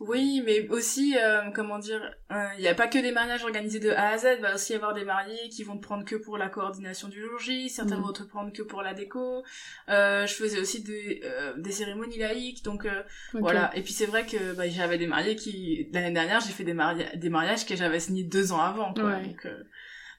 Oui, 0.00 0.42
mais 0.44 0.68
aussi, 0.68 1.16
euh, 1.18 1.50
comment 1.54 1.78
dire, 1.78 2.00
euh, 2.32 2.46
il 2.56 2.60
n'y 2.62 2.68
a 2.68 2.74
pas 2.74 2.88
que 2.88 2.98
des 2.98 3.12
mariages 3.12 3.42
organisés 3.44 3.80
de 3.80 3.90
A 3.90 4.10
à 4.10 4.18
Z, 4.18 4.26
il 4.38 4.42
va 4.42 4.54
aussi 4.54 4.72
y 4.72 4.76
avoir 4.76 4.94
des 4.94 5.04
mariés 5.04 5.48
qui 5.50 5.62
vont 5.64 5.76
te 5.76 5.82
prendre 5.82 6.04
que 6.04 6.16
pour 6.16 6.38
la 6.38 6.48
coordination 6.48 7.08
du 7.08 7.20
jour 7.20 7.38
J, 7.38 7.68
certains 7.68 7.98
Mm. 7.98 8.02
vont 8.02 8.12
te 8.12 8.22
prendre 8.22 8.52
que 8.52 8.62
pour 8.62 8.82
la 8.82 8.94
déco. 8.94 9.44
Euh, 9.88 10.26
je 10.26 10.34
faisais 10.34 10.58
aussi 10.60 10.82
des, 10.82 11.20
euh, 11.24 11.54
des 11.58 11.72
cérémonies 11.72 12.18
laïques, 12.18 12.64
donc 12.64 12.86
euh, 12.86 13.02
voilà. 13.34 13.70
Et 13.76 13.82
puis 13.82 13.92
c'est 13.92 14.06
vrai 14.06 14.24
que 14.26 14.54
bah, 14.54 14.68
j'avais 14.68 14.98
des 14.98 15.06
mariés 15.06 15.36
qui, 15.36 15.88
l'année 15.92 16.12
dernière, 16.12 16.40
j'ai 16.40 16.52
fait 16.52 16.64
des, 16.64 16.74
maria- 16.74 17.14
des 17.16 17.28
mariages 17.28 17.66
que 17.66 17.76
j'avais 17.76 18.00
signés 18.00 18.24
deux 18.24 18.52
ans 18.52 18.60
avant, 18.60 18.94
quoi. 18.94 19.04
Ouais. 19.04 19.22
Donc, 19.26 19.46
euh, 19.46 19.62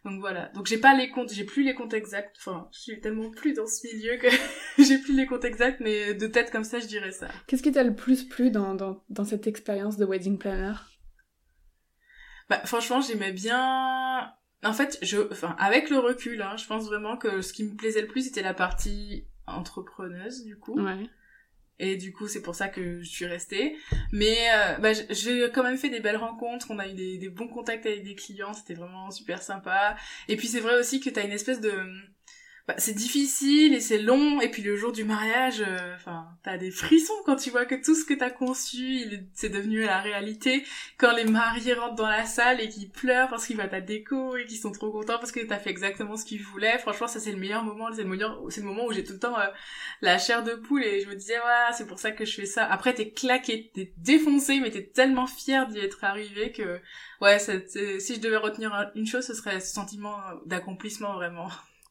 donc 0.06 0.20
voilà. 0.20 0.48
Donc 0.56 0.68
j'ai 0.68 0.78
pas 0.78 0.96
les 0.96 1.10
comptes, 1.10 1.32
j'ai 1.34 1.44
plus 1.44 1.64
les 1.64 1.74
comptes 1.74 1.94
exacts. 1.94 2.36
Enfin, 2.40 2.70
je 2.72 2.80
suis 2.80 3.00
tellement 3.02 3.30
plus 3.32 3.54
dans 3.54 3.68
ce 3.68 3.86
milieu 3.88 4.18
que 4.18 4.28
j'ai 4.78 4.98
plus 4.98 5.16
les 5.16 5.26
comptes 5.26 5.46
exacts, 5.46 5.80
mais 5.82 6.14
de 6.14 6.28
tête 6.28 6.52
comme 6.52 6.64
ça, 6.64 6.80
je 6.80 6.88
dirais 6.88 7.12
ça. 7.12 7.28
Qu'est-ce 7.48 7.64
qui 7.64 7.72
t'a 7.72 7.84
le 7.84 7.96
plus 7.96 8.24
plu 8.24 8.52
dans, 8.52 8.76
dans, 8.76 9.04
dans 9.10 9.26
cette 9.26 9.48
expérience 9.48 9.98
de 9.98 10.06
wedding 10.06 10.38
planner? 10.38 10.74
Bah, 12.50 12.62
franchement, 12.66 13.02
j'aimais 13.02 13.34
bien. 13.34 14.34
En 14.64 14.74
fait, 14.74 14.98
je, 15.02 15.32
enfin, 15.32 15.56
avec 15.60 15.90
le 15.90 16.00
recul, 16.00 16.42
hein, 16.42 16.56
je 16.58 16.66
pense 16.66 16.86
vraiment 16.86 17.16
que 17.18 17.42
ce 17.42 17.54
qui 17.54 17.64
me 17.64 17.76
plaisait 17.76 18.02
le 18.02 18.08
plus, 18.08 18.24
c'était 18.24 18.42
la 18.42 18.54
partie 18.54 19.28
entrepreneuse, 19.48 20.44
du 20.44 20.58
coup. 20.58 20.80
Ouais. 20.80 21.10
Et 21.80 21.96
du 21.96 22.12
coup, 22.12 22.28
c'est 22.28 22.42
pour 22.42 22.56
ça 22.56 22.68
que 22.68 23.02
je 23.02 23.10
suis 23.10 23.26
restée. 23.26 23.78
Mais 24.12 24.36
euh, 24.54 24.78
bah, 24.80 24.92
j'ai 25.10 25.50
quand 25.54 25.64
même 25.64 25.78
fait 25.78 25.90
des 25.90 26.02
belles 26.02 26.18
rencontres. 26.18 26.68
On 26.70 26.80
a 26.80 26.88
eu 26.88 26.94
des, 26.94 27.18
des 27.18 27.30
bons 27.30 27.48
contacts 27.48 27.86
avec 27.86 28.04
des 28.04 28.16
clients. 28.16 28.54
C'était 28.54 28.74
vraiment 28.74 29.10
super 29.12 29.42
sympa. 29.42 29.96
Et 30.28 30.36
puis 30.36 30.48
c'est 30.48 30.60
vrai 30.60 30.78
aussi 30.80 31.00
que 31.00 31.10
t'as 31.10 31.26
une 31.26 31.32
espèce 31.32 31.62
de... 31.62 31.72
Bah, 32.70 32.76
c'est 32.78 32.94
difficile 32.94 33.74
et 33.74 33.80
c'est 33.80 33.98
long. 33.98 34.42
Et 34.42 34.48
puis 34.52 34.62
le 34.62 34.76
jour 34.76 34.92
du 34.92 35.04
mariage, 35.04 35.64
euh, 35.68 35.96
enfin, 35.96 36.28
t'as 36.44 36.58
des 36.58 36.70
frissons 36.70 37.16
quand 37.26 37.36
tu 37.36 37.50
vois 37.50 37.66
que 37.66 37.74
tout 37.74 37.96
ce 37.96 38.06
que 38.06 38.14
t'as 38.14 38.30
conçu, 38.30 39.06
c'est 39.34 39.50
devenu 39.50 39.82
la 39.84 40.00
réalité. 40.02 40.64
Quand 41.00 41.16
les 41.16 41.24
mariés 41.26 41.74
rentrent 41.74 41.96
dans 41.96 42.06
la 42.08 42.26
salle 42.26 42.62
et 42.62 42.70
qu'ils 42.70 42.92
pleurent 42.92 43.28
parce 43.30 43.48
qu'ils 43.48 43.56
voient 43.56 43.68
ta 43.70 43.82
déco 43.82 44.36
et 44.38 44.46
qu'ils 44.46 44.60
sont 44.60 44.72
trop 44.72 44.92
contents 44.92 45.18
parce 45.18 45.32
que 45.32 45.40
t'as 45.40 45.58
fait 45.58 45.72
exactement 45.72 46.16
ce 46.16 46.26
qu'ils 46.26 46.44
voulaient. 46.44 46.78
Franchement, 46.78 47.08
ça 47.08 47.20
c'est 47.20 47.32
le 47.32 47.40
meilleur 47.40 47.64
moment. 47.64 47.88
C'est 47.92 48.04
le 48.04 48.10
meilleur, 48.10 48.40
c'est 48.50 48.62
le 48.62 48.68
moment 48.68 48.86
où 48.86 48.92
j'ai 48.92 49.04
tout 49.04 49.14
le 49.14 49.20
temps 49.20 49.40
euh, 49.40 49.48
la 50.02 50.20
chair 50.20 50.44
de 50.44 50.54
poule 50.54 50.84
et 50.84 51.02
je 51.02 51.10
me 51.10 51.16
disais 51.16 51.40
ouais 51.40 51.74
c'est 51.76 51.88
pour 51.88 51.98
ça 51.98 52.12
que 52.12 52.24
je 52.24 52.36
fais 52.36 52.46
ça 52.46 52.66
après 52.72 52.94
t'es 52.94 53.10
claqué 53.12 53.72
t'es 53.74 53.94
défoncé 53.98 54.60
mais 54.60 54.70
t'es 54.70 54.84
tellement 54.84 55.26
fier 55.28 55.68
d'y 55.68 55.80
être 55.80 56.04
arrivé 56.04 56.52
que 56.52 56.80
ouais 57.22 57.40
si 57.40 58.16
je 58.16 58.20
devais 58.20 58.38
retenir 58.38 58.74
un- 58.76 58.92
une 58.96 59.08
chose 59.08 59.26
ce 59.26 59.34
serait 59.34 59.60
ce 59.60 59.74
sentiment 59.74 60.18
d'accomplissement 60.46 61.14
vraiment 61.16 61.50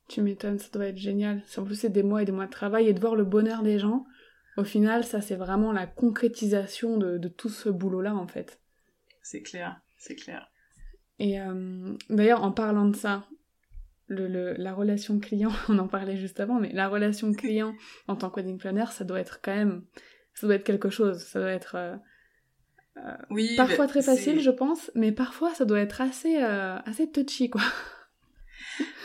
Tu 0.09 0.23
m'étonnes, 0.23 0.59
ça 0.59 0.69
doit 0.73 0.87
être 0.87 0.97
génial. 0.99 1.43
En 1.57 1.65
plus, 1.65 1.75
c'est 1.75 1.91
des 1.91 2.03
mois 2.03 2.23
et 2.23 2.25
des 2.25 2.33
mois 2.33 2.47
de 2.47 2.51
travail 2.51 2.89
et 2.89 2.95
de 2.95 3.01
voir 3.01 3.15
le 3.15 3.25
bonheur 3.25 3.63
des 3.63 3.79
gens. 3.79 4.07
Au 4.57 4.65
final, 4.65 5.05
ça, 5.05 5.21
c'est 5.21 5.37
vraiment 5.37 5.71
la 5.73 5.87
concrétisation 5.87 6.97
de, 6.97 7.19
de 7.19 7.29
tout 7.29 7.49
ce 7.51 7.69
boulot-là, 7.69 8.15
en 8.15 8.27
fait. 8.27 8.59
c'est 9.23 9.43
clair 9.43 9.81
c'est 9.99 10.17
clair 10.17 10.49
Et 11.19 11.41
euh, 11.41 11.95
d'ailleurs, 12.09 12.43
en 12.43 12.53
parlant 12.53 12.87
de 12.87 12.97
ça, 12.97 13.27
le, 14.07 14.27
le- 14.29 14.55
la 14.55 14.73
relation 14.73 15.19
client, 15.21 15.53
on 15.69 15.79
en 15.79 15.89
parlait 15.89 16.17
juste 16.17 16.41
avant, 16.41 16.59
mais 16.59 16.73
la 16.73 16.89
relation 16.89 17.33
client 17.33 17.75
en 18.09 18.17
tant 18.17 18.31
que 18.31 18.37
wedding 18.41 18.59
planner, 18.59 18.87
ça 18.91 19.05
doit 19.05 19.21
être 19.21 19.41
quand 19.43 19.55
même, 19.55 19.85
ça 20.35 20.47
doit 20.47 20.57
être 20.57 20.65
quelque 20.65 20.91
chose. 20.91 21.19
Ça 21.19 21.41
doit 21.41 21.51
être 21.51 21.75
euh, 21.77 21.97
oui 23.31 23.55
parfois 23.57 23.87
bah, 23.87 23.93
très 23.93 24.03
facile, 24.03 24.41
je 24.41 24.51
pense, 24.51 24.91
mais 24.95 25.13
parfois 25.13 25.55
ça 25.55 25.65
doit 25.65 25.81
être 25.81 26.01
assez, 26.01 26.43
euh, 26.43 26.79
assez 26.87 27.11
touchy, 27.11 27.51
quoi. 27.51 27.63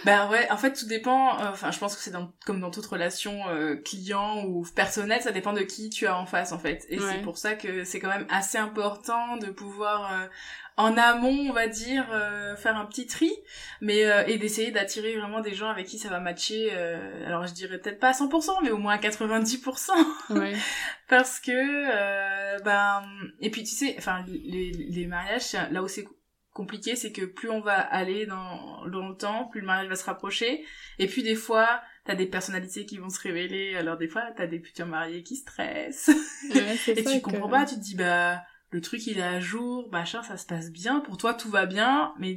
Ben 0.06 0.30
ouais, 0.30 0.50
en 0.52 0.58
fait 0.58 0.74
tout 0.74 0.86
dépend. 0.86 1.40
euh, 1.42 1.50
Enfin, 1.52 1.72
je 1.72 1.80
pense 1.80 1.96
que 1.96 2.02
c'est 2.02 2.12
dans, 2.12 2.32
comme 2.46 2.60
dans 2.60 2.72
toute 2.72 2.86
relation 2.86 3.48
euh, 3.50 3.76
client 3.78 4.44
ou 4.46 4.66
personnelle, 4.76 5.22
ça 5.22 5.32
dépend 5.32 5.54
de 5.54 5.62
qui 5.62 5.90
tu 5.90 6.08
as 6.08 6.18
en 6.18 6.26
face 6.26 6.52
en 6.52 6.60
fait. 6.60 6.86
Et 6.90 7.00
Ouais. 7.00 7.06
c'est 7.12 7.22
pour 7.22 7.38
ça 7.38 7.56
que 7.56 7.84
c'est 7.86 8.00
quand 8.00 8.10
même 8.10 8.28
assez 8.30 8.58
important 8.58 9.38
de 9.38 9.48
pouvoir 9.48 10.12
euh, 10.14 10.28
en 10.76 10.98
amont, 10.98 11.50
on 11.50 11.54
va 11.54 11.68
dire, 11.68 12.08
euh, 12.12 12.56
faire 12.56 12.76
un 12.76 12.86
petit 12.86 13.06
tri, 13.08 13.32
mais 13.80 14.06
euh, 14.06 14.26
et 14.26 14.38
d'essayer 14.40 14.72
d'attirer 14.72 15.16
vraiment 15.18 15.40
des 15.40 15.54
gens 15.54 15.70
avec 15.70 15.86
qui 15.88 16.00
ça 16.00 16.10
va 16.10 16.20
matcher. 16.20 16.70
euh, 16.74 17.26
alors 17.28 17.46
je 17.48 17.54
dirais 17.54 17.78
peut-être 17.78 18.00
pas 18.00 18.10
à 18.10 18.14
100%, 18.14 18.58
mais 18.64 18.72
au 18.72 18.78
moins 18.80 18.96
à 18.96 18.98
90%. 18.98 19.92
Ouais. 20.32 20.54
parce 21.08 21.40
que 21.40 21.52
euh, 21.52 22.58
ben 22.66 23.04
et 23.40 23.50
puis 23.52 23.64
tu 23.64 23.74
sais 23.76 23.96
enfin 23.98 24.26
les, 24.28 24.72
les 24.72 25.06
mariages 25.08 25.54
là 25.72 25.84
où 25.84 25.88
c'est 25.88 26.06
compliqué 26.54 26.96
c'est 26.96 27.12
que 27.12 27.26
plus 27.26 27.50
on 27.50 27.62
va 27.62 27.74
aller 27.80 28.26
dans, 28.26 28.88
dans 28.88 29.10
le 29.10 29.16
temps 29.16 29.46
plus 29.48 29.62
le 29.62 29.68
mariage 29.68 29.88
va 29.90 29.96
se 29.96 30.06
rapprocher. 30.06 30.64
Et 31.00 31.08
puis 31.08 31.24
des 31.24 31.36
fois 31.36 31.82
t'as 32.06 32.16
des 32.16 32.26
personnalités 32.28 32.86
qui 32.86 32.98
vont 32.98 33.10
se 33.10 33.20
révéler. 33.20 33.76
Alors 33.76 33.98
des 33.98 34.08
fois 34.08 34.24
t'as 34.36 34.48
des 34.48 34.60
futurs 34.60 34.86
mariés 34.86 35.24
qui 35.24 35.36
stressent. 35.36 36.12
Ouais, 36.54 36.76
et 36.88 37.04
tu 37.04 37.04
que- 37.04 37.22
comprends 37.22 37.50
pas 37.50 37.66
tu 37.66 37.76
te 37.76 37.80
dis 37.82 37.96
bah 37.96 38.42
le 38.72 38.82
truc 38.82 39.06
il 39.08 39.18
est 39.20 39.24
à 39.24 39.40
jour 39.40 39.90
machin 39.92 40.22
ça 40.24 40.38
se 40.38 40.46
passe 40.46 40.72
bien. 40.72 41.00
Pour 41.00 41.18
toi 41.18 41.34
tout 41.34 41.50
va 41.50 41.66
bien. 41.66 42.14
Mais 42.20 42.36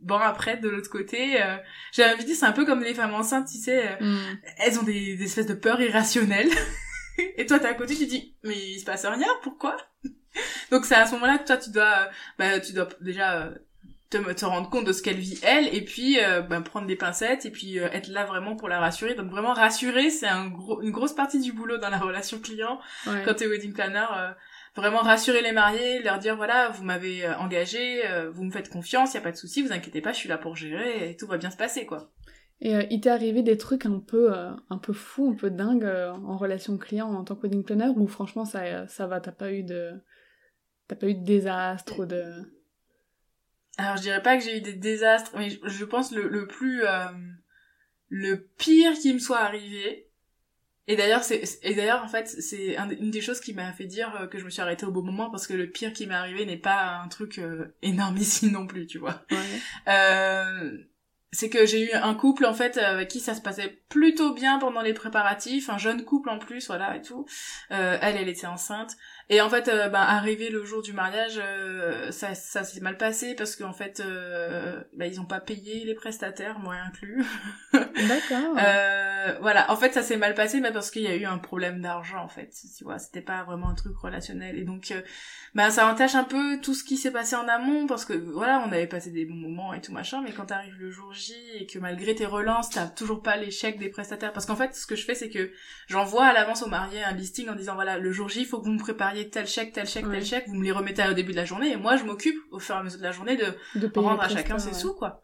bon 0.00 0.16
après 0.18 0.56
de 0.56 0.68
l'autre 0.68 0.90
côté 0.90 1.42
euh, 1.42 1.56
j'ai 1.92 2.04
envie 2.04 2.22
de 2.22 2.26
dire 2.26 2.36
c'est 2.36 2.46
un 2.46 2.52
peu 2.52 2.64
comme 2.64 2.82
les 2.82 2.94
femmes 2.94 3.14
enceintes 3.14 3.48
tu 3.48 3.58
sais 3.58 3.88
euh, 3.88 3.96
Hmm. 4.00 4.36
elles 4.58 4.78
ont 4.78 4.82
des, 4.84 5.16
des 5.16 5.24
espèces 5.24 5.46
de 5.46 5.54
peurs 5.54 5.80
irrationnelles. 5.80 6.50
Et 7.38 7.46
toi, 7.46 7.58
t'es 7.58 7.64
à 7.66 7.72
côté, 7.72 7.96
tu 7.96 8.04
dis, 8.04 8.36
mais 8.44 8.58
il 8.72 8.78
se 8.78 8.84
passe 8.84 9.06
rien, 9.06 9.26
pourquoi? 9.42 9.74
Donc 10.70 10.84
c'est 10.84 10.94
à 10.94 11.06
ce 11.06 11.12
moment-là 11.14 11.38
que 11.38 11.46
toi, 11.46 11.56
tu 11.56 11.70
dois, 11.70 11.84
euh, 11.84 12.06
bah, 12.38 12.60
tu 12.60 12.72
dois 12.72 12.88
déjà 13.00 13.42
euh, 13.42 13.50
te, 14.10 14.18
te 14.32 14.44
rendre 14.44 14.70
compte 14.70 14.84
de 14.86 14.92
ce 14.92 15.02
qu'elle 15.02 15.16
vit 15.18 15.38
elle, 15.42 15.74
et 15.74 15.82
puis 15.84 16.18
euh, 16.22 16.40
bah, 16.42 16.60
prendre 16.60 16.86
des 16.86 16.96
pincettes, 16.96 17.46
et 17.46 17.50
puis 17.50 17.78
euh, 17.78 17.88
être 17.92 18.08
là 18.08 18.24
vraiment 18.24 18.56
pour 18.56 18.68
la 18.68 18.78
rassurer. 18.80 19.14
Donc 19.14 19.30
vraiment 19.30 19.52
rassurer, 19.52 20.10
c'est 20.10 20.28
un 20.28 20.48
gros, 20.48 20.80
une 20.82 20.90
grosse 20.92 21.14
partie 21.14 21.40
du 21.40 21.52
boulot 21.52 21.78
dans 21.78 21.90
la 21.90 21.98
relation 21.98 22.38
client 22.38 22.78
Ouais. 23.06 23.22
quand 23.24 23.34
t'es 23.34 23.46
wedding 23.46 23.72
planner. 23.72 24.06
euh, 24.16 24.30
vraiment 24.76 24.98
rassurer 24.98 25.40
les 25.40 25.52
mariés, 25.52 26.02
leur 26.02 26.18
dire 26.18 26.36
voilà, 26.36 26.68
vous 26.68 26.84
m'avez 26.84 27.26
engagé, 27.26 28.02
vous 28.34 28.44
me 28.44 28.50
faites 28.50 28.68
confiance, 28.68 29.14
y 29.14 29.16
a 29.16 29.22
pas 29.22 29.32
de 29.32 29.36
souci, 29.38 29.62
vous 29.62 29.72
inquiétez 29.72 30.02
pas, 30.02 30.12
je 30.12 30.18
suis 30.18 30.28
là 30.28 30.36
pour 30.36 30.54
gérer, 30.54 31.08
et 31.08 31.16
tout 31.16 31.26
va 31.26 31.38
bien 31.38 31.50
se 31.50 31.56
passer, 31.56 31.86
quoi. 31.86 32.10
Et 32.60 32.74
il 32.90 33.00
t'est 33.00 33.08
arrivé 33.08 33.42
des 33.42 33.56
trucs 33.56 33.86
un 33.86 34.00
peu, 34.00 34.34
un 34.34 34.76
peu 34.76 34.92
fous, 34.92 35.30
un 35.32 35.34
peu 35.34 35.48
dingues 35.48 35.90
en 36.26 36.36
relation 36.36 36.76
client 36.76 37.08
en 37.10 37.24
tant 37.24 37.36
que 37.36 37.44
wedding 37.44 37.64
planner 37.64 37.88
ou 37.96 38.06
franchement 38.06 38.44
ça, 38.44 38.86
ça 38.86 39.06
va, 39.06 39.18
t'as 39.18 39.32
pas 39.32 39.50
eu 39.50 39.62
de, 39.62 39.92
t'as 40.88 40.96
pas 40.96 41.06
eu 41.08 41.14
de 41.14 41.24
désastre 41.24 42.00
ou 42.00 42.06
de. 42.06 42.24
Alors 43.78 43.96
je 43.96 44.02
dirais 44.02 44.22
pas 44.22 44.36
que 44.38 44.44
j'ai 44.44 44.58
eu 44.58 44.60
des 44.60 44.72
désastres, 44.72 45.32
mais 45.36 45.50
je, 45.50 45.58
je 45.64 45.84
pense 45.84 46.12
le, 46.12 46.28
le 46.28 46.46
plus 46.46 46.84
euh, 46.84 47.06
le 48.08 48.46
pire 48.58 48.92
qui 48.94 49.12
me 49.12 49.18
soit 49.18 49.40
arrivé. 49.40 50.04
Et 50.88 50.94
d'ailleurs 50.96 51.24
c'est 51.24 51.42
et 51.62 51.74
d'ailleurs 51.74 52.02
en 52.04 52.08
fait 52.08 52.28
c'est 52.28 52.76
un- 52.76 52.88
une 52.90 53.10
des 53.10 53.20
choses 53.20 53.40
qui 53.40 53.52
m'a 53.54 53.72
fait 53.72 53.86
dire 53.86 54.14
euh, 54.20 54.26
que 54.28 54.38
je 54.38 54.44
me 54.44 54.50
suis 54.50 54.62
arrêtée 54.62 54.86
au 54.86 54.92
bon 54.92 55.02
moment 55.02 55.30
parce 55.30 55.46
que 55.48 55.52
le 55.54 55.68
pire 55.68 55.92
qui 55.92 56.06
m'est 56.06 56.14
arrivé 56.14 56.46
n'est 56.46 56.56
pas 56.56 57.00
un 57.04 57.08
truc 57.08 57.38
euh, 57.38 57.74
énormissime 57.82 58.52
non 58.52 58.66
plus, 58.66 58.86
tu 58.86 58.98
vois. 58.98 59.24
Ouais. 59.30 59.36
Euh, 59.88 60.78
c'est 61.32 61.50
que 61.50 61.66
j'ai 61.66 61.82
eu 61.82 61.92
un 61.92 62.14
couple 62.14 62.46
en 62.46 62.54
fait 62.54 62.78
avec 62.78 63.08
qui 63.08 63.18
ça 63.20 63.34
se 63.34 63.40
passait 63.42 63.82
plutôt 63.88 64.32
bien 64.32 64.58
pendant 64.60 64.80
les 64.80 64.94
préparatifs, 64.94 65.68
un 65.68 65.76
jeune 65.76 66.04
couple 66.04 66.30
en 66.30 66.38
plus, 66.38 66.68
voilà 66.68 66.96
et 66.96 67.02
tout. 67.02 67.26
Euh, 67.72 67.98
elle, 68.00 68.16
elle 68.16 68.28
était 68.28 68.46
enceinte 68.46 68.96
et 69.28 69.40
en 69.40 69.50
fait, 69.50 69.66
euh, 69.66 69.88
ben, 69.88 70.00
arrivé 70.00 70.50
le 70.50 70.64
jour 70.64 70.82
du 70.82 70.92
mariage, 70.92 71.40
euh, 71.42 72.12
ça, 72.12 72.36
ça 72.36 72.62
s'est 72.62 72.80
mal 72.80 72.96
passé 72.96 73.34
parce 73.34 73.56
qu'en 73.56 73.72
fait, 73.72 73.98
euh, 73.98 74.80
ben, 74.92 75.10
ils 75.10 75.20
ont 75.20 75.24
pas 75.24 75.40
payé 75.40 75.84
les 75.84 75.94
prestataires, 75.94 76.60
moi 76.60 76.74
inclus. 76.74 77.24
D'accord. 77.72 78.56
Euh, 78.56 79.36
voilà, 79.40 79.70
en 79.72 79.76
fait, 79.76 79.92
ça 79.92 80.02
s'est 80.02 80.16
mal 80.16 80.34
passé, 80.34 80.60
mais 80.60 80.70
parce 80.70 80.92
qu'il 80.92 81.02
y 81.02 81.08
a 81.08 81.16
eu 81.16 81.24
un 81.24 81.38
problème 81.38 81.80
d'argent, 81.80 82.22
en 82.22 82.28
fait. 82.28 82.54
Tu 82.76 82.84
vois, 82.84 83.00
c'était 83.00 83.20
pas 83.20 83.42
vraiment 83.42 83.68
un 83.68 83.74
truc 83.74 83.96
relationnel. 83.96 84.58
Et 84.58 84.64
donc, 84.64 84.92
euh, 84.92 85.00
ben, 85.56 85.70
ça 85.70 85.88
entache 85.88 86.14
un 86.14 86.22
peu 86.22 86.60
tout 86.60 86.74
ce 86.74 86.84
qui 86.84 86.96
s'est 86.96 87.10
passé 87.10 87.34
en 87.34 87.48
amont, 87.48 87.88
parce 87.88 88.04
que, 88.04 88.12
voilà, 88.12 88.62
on 88.64 88.70
avait 88.70 88.86
passé 88.86 89.10
des 89.10 89.24
bons 89.24 89.34
moments 89.34 89.74
et 89.74 89.80
tout 89.80 89.92
machin, 89.92 90.22
mais 90.22 90.32
quand 90.32 90.46
t'arrives 90.46 90.78
le 90.78 90.90
jour 90.90 91.12
J 91.12 91.34
et 91.58 91.66
que 91.66 91.80
malgré 91.80 92.14
tes 92.14 92.26
relances, 92.26 92.70
t'as 92.70 92.86
toujours 92.86 93.22
pas 93.22 93.36
les 93.36 93.50
chèques 93.50 93.78
des 93.78 93.88
prestataires. 93.88 94.32
Parce 94.32 94.46
qu'en 94.46 94.56
fait, 94.56 94.76
ce 94.76 94.86
que 94.86 94.94
je 94.94 95.04
fais, 95.04 95.16
c'est 95.16 95.30
que 95.30 95.50
j'envoie 95.88 96.26
à 96.26 96.32
l'avance 96.32 96.62
au 96.62 96.68
marié 96.68 97.02
un 97.02 97.12
listing 97.12 97.48
en 97.48 97.56
disant, 97.56 97.74
voilà, 97.74 97.98
le 97.98 98.12
jour 98.12 98.28
J, 98.28 98.40
il 98.40 98.46
faut 98.46 98.60
que 98.60 98.66
vous 98.66 98.72
me 98.72 98.78
prépariez 98.78 99.15
tel 99.24 99.46
chèque, 99.46 99.72
tel 99.72 99.86
chèque, 99.86 100.06
Ouais. 100.06 100.16
tel 100.18 100.24
chèque, 100.24 100.44
vous 100.48 100.54
me 100.54 100.64
les 100.64 100.72
remettez 100.72 101.06
au 101.08 101.12
début 101.14 101.32
de 101.32 101.36
la 101.36 101.44
journée, 101.44 101.72
et 101.72 101.76
moi, 101.76 101.96
je 101.96 102.04
m'occupe, 102.04 102.36
au 102.50 102.58
fur 102.58 102.74
et 102.74 102.78
à 102.78 102.82
mesure 102.82 102.98
de 102.98 103.04
la 103.04 103.12
journée, 103.12 103.36
de 103.36 103.54
de 103.78 103.90
rendre 103.98 104.20
à 104.22 104.28
chacun 104.28 104.58
ses 104.58 104.72
sous, 104.74 104.94
quoi. 104.94 105.20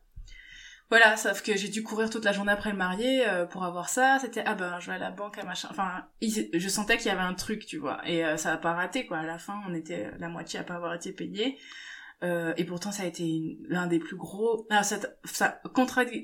Voilà, 0.90 1.16
sauf 1.16 1.42
que 1.42 1.56
j'ai 1.56 1.68
dû 1.68 1.82
courir 1.82 2.10
toute 2.10 2.24
la 2.26 2.32
journée 2.32 2.52
après 2.52 2.70
le 2.70 2.76
marié 2.76 3.26
euh, 3.26 3.46
pour 3.46 3.64
avoir 3.64 3.88
ça. 3.88 4.18
C'était 4.20 4.42
ah 4.44 4.54
ben 4.54 4.78
je 4.78 4.88
vais 4.90 4.96
à 4.96 4.98
la 4.98 5.10
banque 5.10 5.38
à 5.38 5.42
machin. 5.44 5.68
Enfin, 5.70 6.04
il- 6.20 6.50
je 6.52 6.68
sentais 6.68 6.98
qu'il 6.98 7.06
y 7.06 7.10
avait 7.10 7.22
un 7.22 7.32
truc, 7.32 7.64
tu 7.64 7.78
vois. 7.78 8.00
Et 8.06 8.22
euh, 8.26 8.36
ça 8.36 8.52
a 8.52 8.56
pas 8.58 8.74
raté 8.74 9.06
quoi. 9.06 9.16
À 9.18 9.22
la 9.22 9.38
fin, 9.38 9.54
on 9.66 9.72
était 9.72 10.10
la 10.18 10.28
moitié 10.28 10.58
à 10.60 10.64
pas 10.64 10.74
avoir 10.74 10.92
été 10.92 11.12
payé. 11.12 11.56
Euh, 12.22 12.54
et 12.56 12.64
pourtant, 12.64 12.92
ça 12.92 13.02
a 13.02 13.06
été 13.06 13.58
l'un 13.68 13.88
des 13.88 13.98
plus 13.98 14.16
gros. 14.16 14.66
Ah, 14.70 14.84
ça, 14.84 14.96
ça 15.24 15.60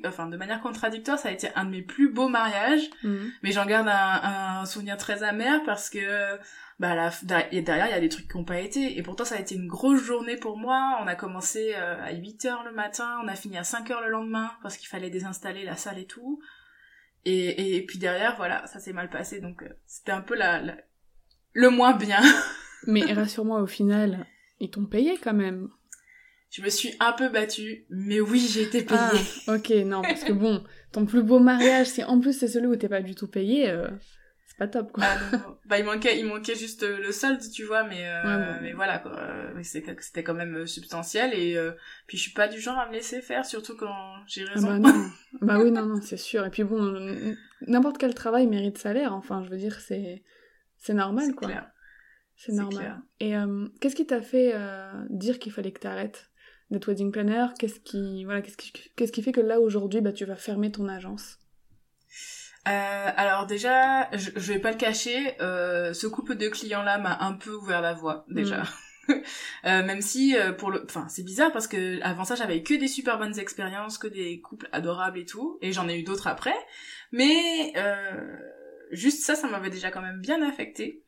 enfin 0.04 0.26
de 0.28 0.36
manière 0.36 0.60
contradictoire, 0.60 1.18
ça 1.18 1.28
a 1.28 1.32
été 1.32 1.48
un 1.56 1.64
de 1.64 1.70
mes 1.70 1.82
plus 1.82 2.08
beaux 2.12 2.28
mariages. 2.28 2.88
Mhm. 3.02 3.32
Mais 3.42 3.50
j'en 3.52 3.66
garde 3.66 3.88
un, 3.88 4.60
un 4.60 4.64
souvenir 4.66 4.96
très 4.96 5.22
amer 5.24 5.60
parce 5.64 5.90
que 5.90 6.38
bah 6.78 6.94
la, 6.94 7.10
derrière 7.50 7.88
il 7.88 7.90
y 7.90 7.94
a 7.94 8.00
des 8.00 8.08
trucs 8.08 8.30
qui 8.30 8.36
n'ont 8.36 8.44
pas 8.44 8.60
été 8.60 8.96
et 8.96 9.02
pourtant 9.02 9.24
ça 9.24 9.34
a 9.34 9.40
été 9.40 9.56
une 9.56 9.66
grosse 9.66 10.00
journée 10.00 10.36
pour 10.36 10.56
moi 10.56 10.96
on 11.02 11.08
a 11.08 11.16
commencé 11.16 11.72
euh, 11.74 12.00
à 12.00 12.12
8 12.12 12.44
heures 12.44 12.62
le 12.62 12.70
matin 12.72 13.18
on 13.24 13.26
a 13.26 13.34
fini 13.34 13.58
à 13.58 13.64
5 13.64 13.90
heures 13.90 14.00
le 14.00 14.10
lendemain 14.10 14.52
parce 14.62 14.76
qu'il 14.76 14.86
fallait 14.86 15.10
désinstaller 15.10 15.64
la 15.64 15.74
salle 15.74 15.98
et 15.98 16.04
tout 16.06 16.40
et, 17.24 17.76
et, 17.76 17.84
puis 17.84 17.98
derrière 17.98 18.36
voilà 18.36 18.64
ça 18.68 18.78
s'est 18.78 18.92
mal 18.92 19.10
passé 19.10 19.40
donc 19.40 19.64
euh, 19.64 19.68
c'était 19.86 20.12
un 20.12 20.20
peu 20.20 20.36
la, 20.36 20.60
la- 20.60 20.76
le 21.52 21.68
moins 21.70 21.94
bien 21.94 22.20
Mais 22.86 23.02
rassure-moi, 23.12 23.60
au 23.60 23.66
final, 23.66 24.24
ils 24.60 24.70
t'ont 24.70 24.86
payé 24.86 25.18
quand 25.20 25.34
même. 25.34 25.68
Je 26.50 26.62
me 26.62 26.70
suis 26.70 26.94
un 26.98 27.12
peu 27.12 27.28
battue, 27.28 27.84
mais 27.90 28.20
oui, 28.20 28.40
j'ai 28.50 28.62
été 28.62 28.82
payée. 28.82 28.98
Ah, 29.00 29.54
ok, 29.54 29.70
non, 29.84 30.02
parce 30.02 30.24
que 30.24 30.32
bon, 30.32 30.64
ton 30.92 31.04
plus 31.04 31.22
beau 31.22 31.38
mariage, 31.38 31.88
si 31.88 32.02
en 32.02 32.18
plus 32.20 32.32
c'est 32.32 32.48
celui 32.48 32.66
où 32.68 32.76
t'es 32.76 32.88
pas 32.88 33.02
du 33.02 33.14
tout 33.14 33.28
payé, 33.28 33.68
euh, 33.68 33.86
c'est 34.46 34.56
pas 34.56 34.66
top, 34.66 34.90
quoi. 34.90 35.04
Ah, 35.06 35.56
bah, 35.66 35.78
il 35.78 35.84
manquait, 35.84 36.18
il 36.18 36.24
manquait 36.24 36.54
juste 36.56 36.84
euh, 36.84 36.98
le 36.98 37.12
solde, 37.12 37.40
tu 37.52 37.64
vois, 37.64 37.84
mais, 37.84 38.08
euh, 38.08 38.56
mais 38.62 38.72
voilà, 38.72 38.98
quoi. 38.98 39.14
C'était 39.62 40.22
quand 40.22 40.32
même 40.34 40.66
substantiel, 40.66 41.34
et 41.34 41.58
puis 42.06 42.16
je 42.16 42.22
suis 42.22 42.32
pas 42.32 42.48
du 42.48 42.58
genre 42.60 42.78
à 42.78 42.88
me 42.88 42.92
laisser 42.94 43.20
faire, 43.20 43.44
surtout 43.44 43.76
quand 43.76 44.14
j'ai 44.26 44.44
Ah 44.48 44.54
raison. 44.54 44.68
bah, 44.68 44.78
non. 44.78 45.10
bah 45.42 45.58
oui, 45.62 45.70
non, 45.70 45.84
non, 45.84 46.00
c'est 46.00 46.16
sûr. 46.16 46.46
Et 46.46 46.50
puis 46.50 46.64
bon, 46.64 46.98
n'importe 47.66 47.98
quel 47.98 48.14
travail 48.14 48.46
mérite 48.46 48.78
salaire, 48.78 49.12
enfin, 49.14 49.44
je 49.44 49.50
veux 49.50 49.58
dire, 49.58 49.78
c'est 49.80 50.22
c'est 50.78 50.94
normal, 50.94 51.34
quoi. 51.34 51.50
C'est 52.36 52.52
C'est 52.52 52.56
normal. 52.56 52.78
clair. 52.78 52.98
Et 53.20 53.36
euh, 53.36 53.66
qu'est-ce 53.80 53.96
qui 53.96 54.06
t'a 54.06 54.22
fait 54.22 54.52
euh, 54.54 54.92
dire 55.10 55.38
qu'il 55.40 55.52
fallait 55.52 55.72
que 55.72 55.80
t'arrêtes? 55.80 56.30
D'être 56.70 56.88
wedding 56.88 57.10
planner 57.10 57.46
Qu'est-ce 57.58 57.80
qui, 57.80 58.24
voilà, 58.24 58.42
qu'est-ce 58.42 58.56
qui, 58.56 58.72
qu'est-ce 58.96 59.12
qui 59.12 59.22
fait 59.22 59.32
que 59.32 59.40
là 59.40 59.60
aujourd'hui, 59.60 60.00
bah, 60.00 60.12
tu 60.12 60.24
vas 60.24 60.36
fermer 60.36 60.70
ton 60.70 60.88
agence? 60.88 61.38
Euh, 62.66 63.10
alors 63.16 63.46
déjà, 63.46 64.10
je, 64.16 64.30
je 64.36 64.52
vais 64.52 64.58
pas 64.58 64.72
le 64.72 64.76
cacher, 64.76 65.40
euh, 65.40 65.94
ce 65.94 66.06
couple 66.06 66.36
de 66.36 66.48
clients-là 66.48 66.98
m'a 66.98 67.18
un 67.20 67.32
peu 67.32 67.52
ouvert 67.54 67.80
la 67.80 67.94
voie 67.94 68.24
déjà. 68.28 68.62
Euh, 69.64 69.82
même 69.82 70.02
si 70.02 70.36
euh, 70.36 70.52
pour 70.52 70.70
le, 70.70 70.84
enfin 70.84 71.06
c'est 71.08 71.24
bizarre 71.24 71.50
parce 71.50 71.66
que 71.66 71.98
avant 72.02 72.24
ça 72.24 72.34
j'avais 72.34 72.62
que 72.62 72.74
des 72.74 72.88
super 72.88 73.18
bonnes 73.18 73.38
expériences, 73.38 73.96
que 73.96 74.06
des 74.06 74.40
couples 74.40 74.68
adorables 74.70 75.18
et 75.18 75.24
tout, 75.24 75.58
et 75.62 75.72
j'en 75.72 75.88
ai 75.88 75.98
eu 75.98 76.02
d'autres 76.02 76.26
après. 76.26 76.54
Mais 77.10 77.72
euh, 77.76 78.36
juste 78.92 79.24
ça, 79.24 79.34
ça 79.34 79.48
m'avait 79.48 79.70
déjà 79.70 79.90
quand 79.90 80.02
même 80.02 80.20
bien 80.20 80.46
affecté. 80.46 81.02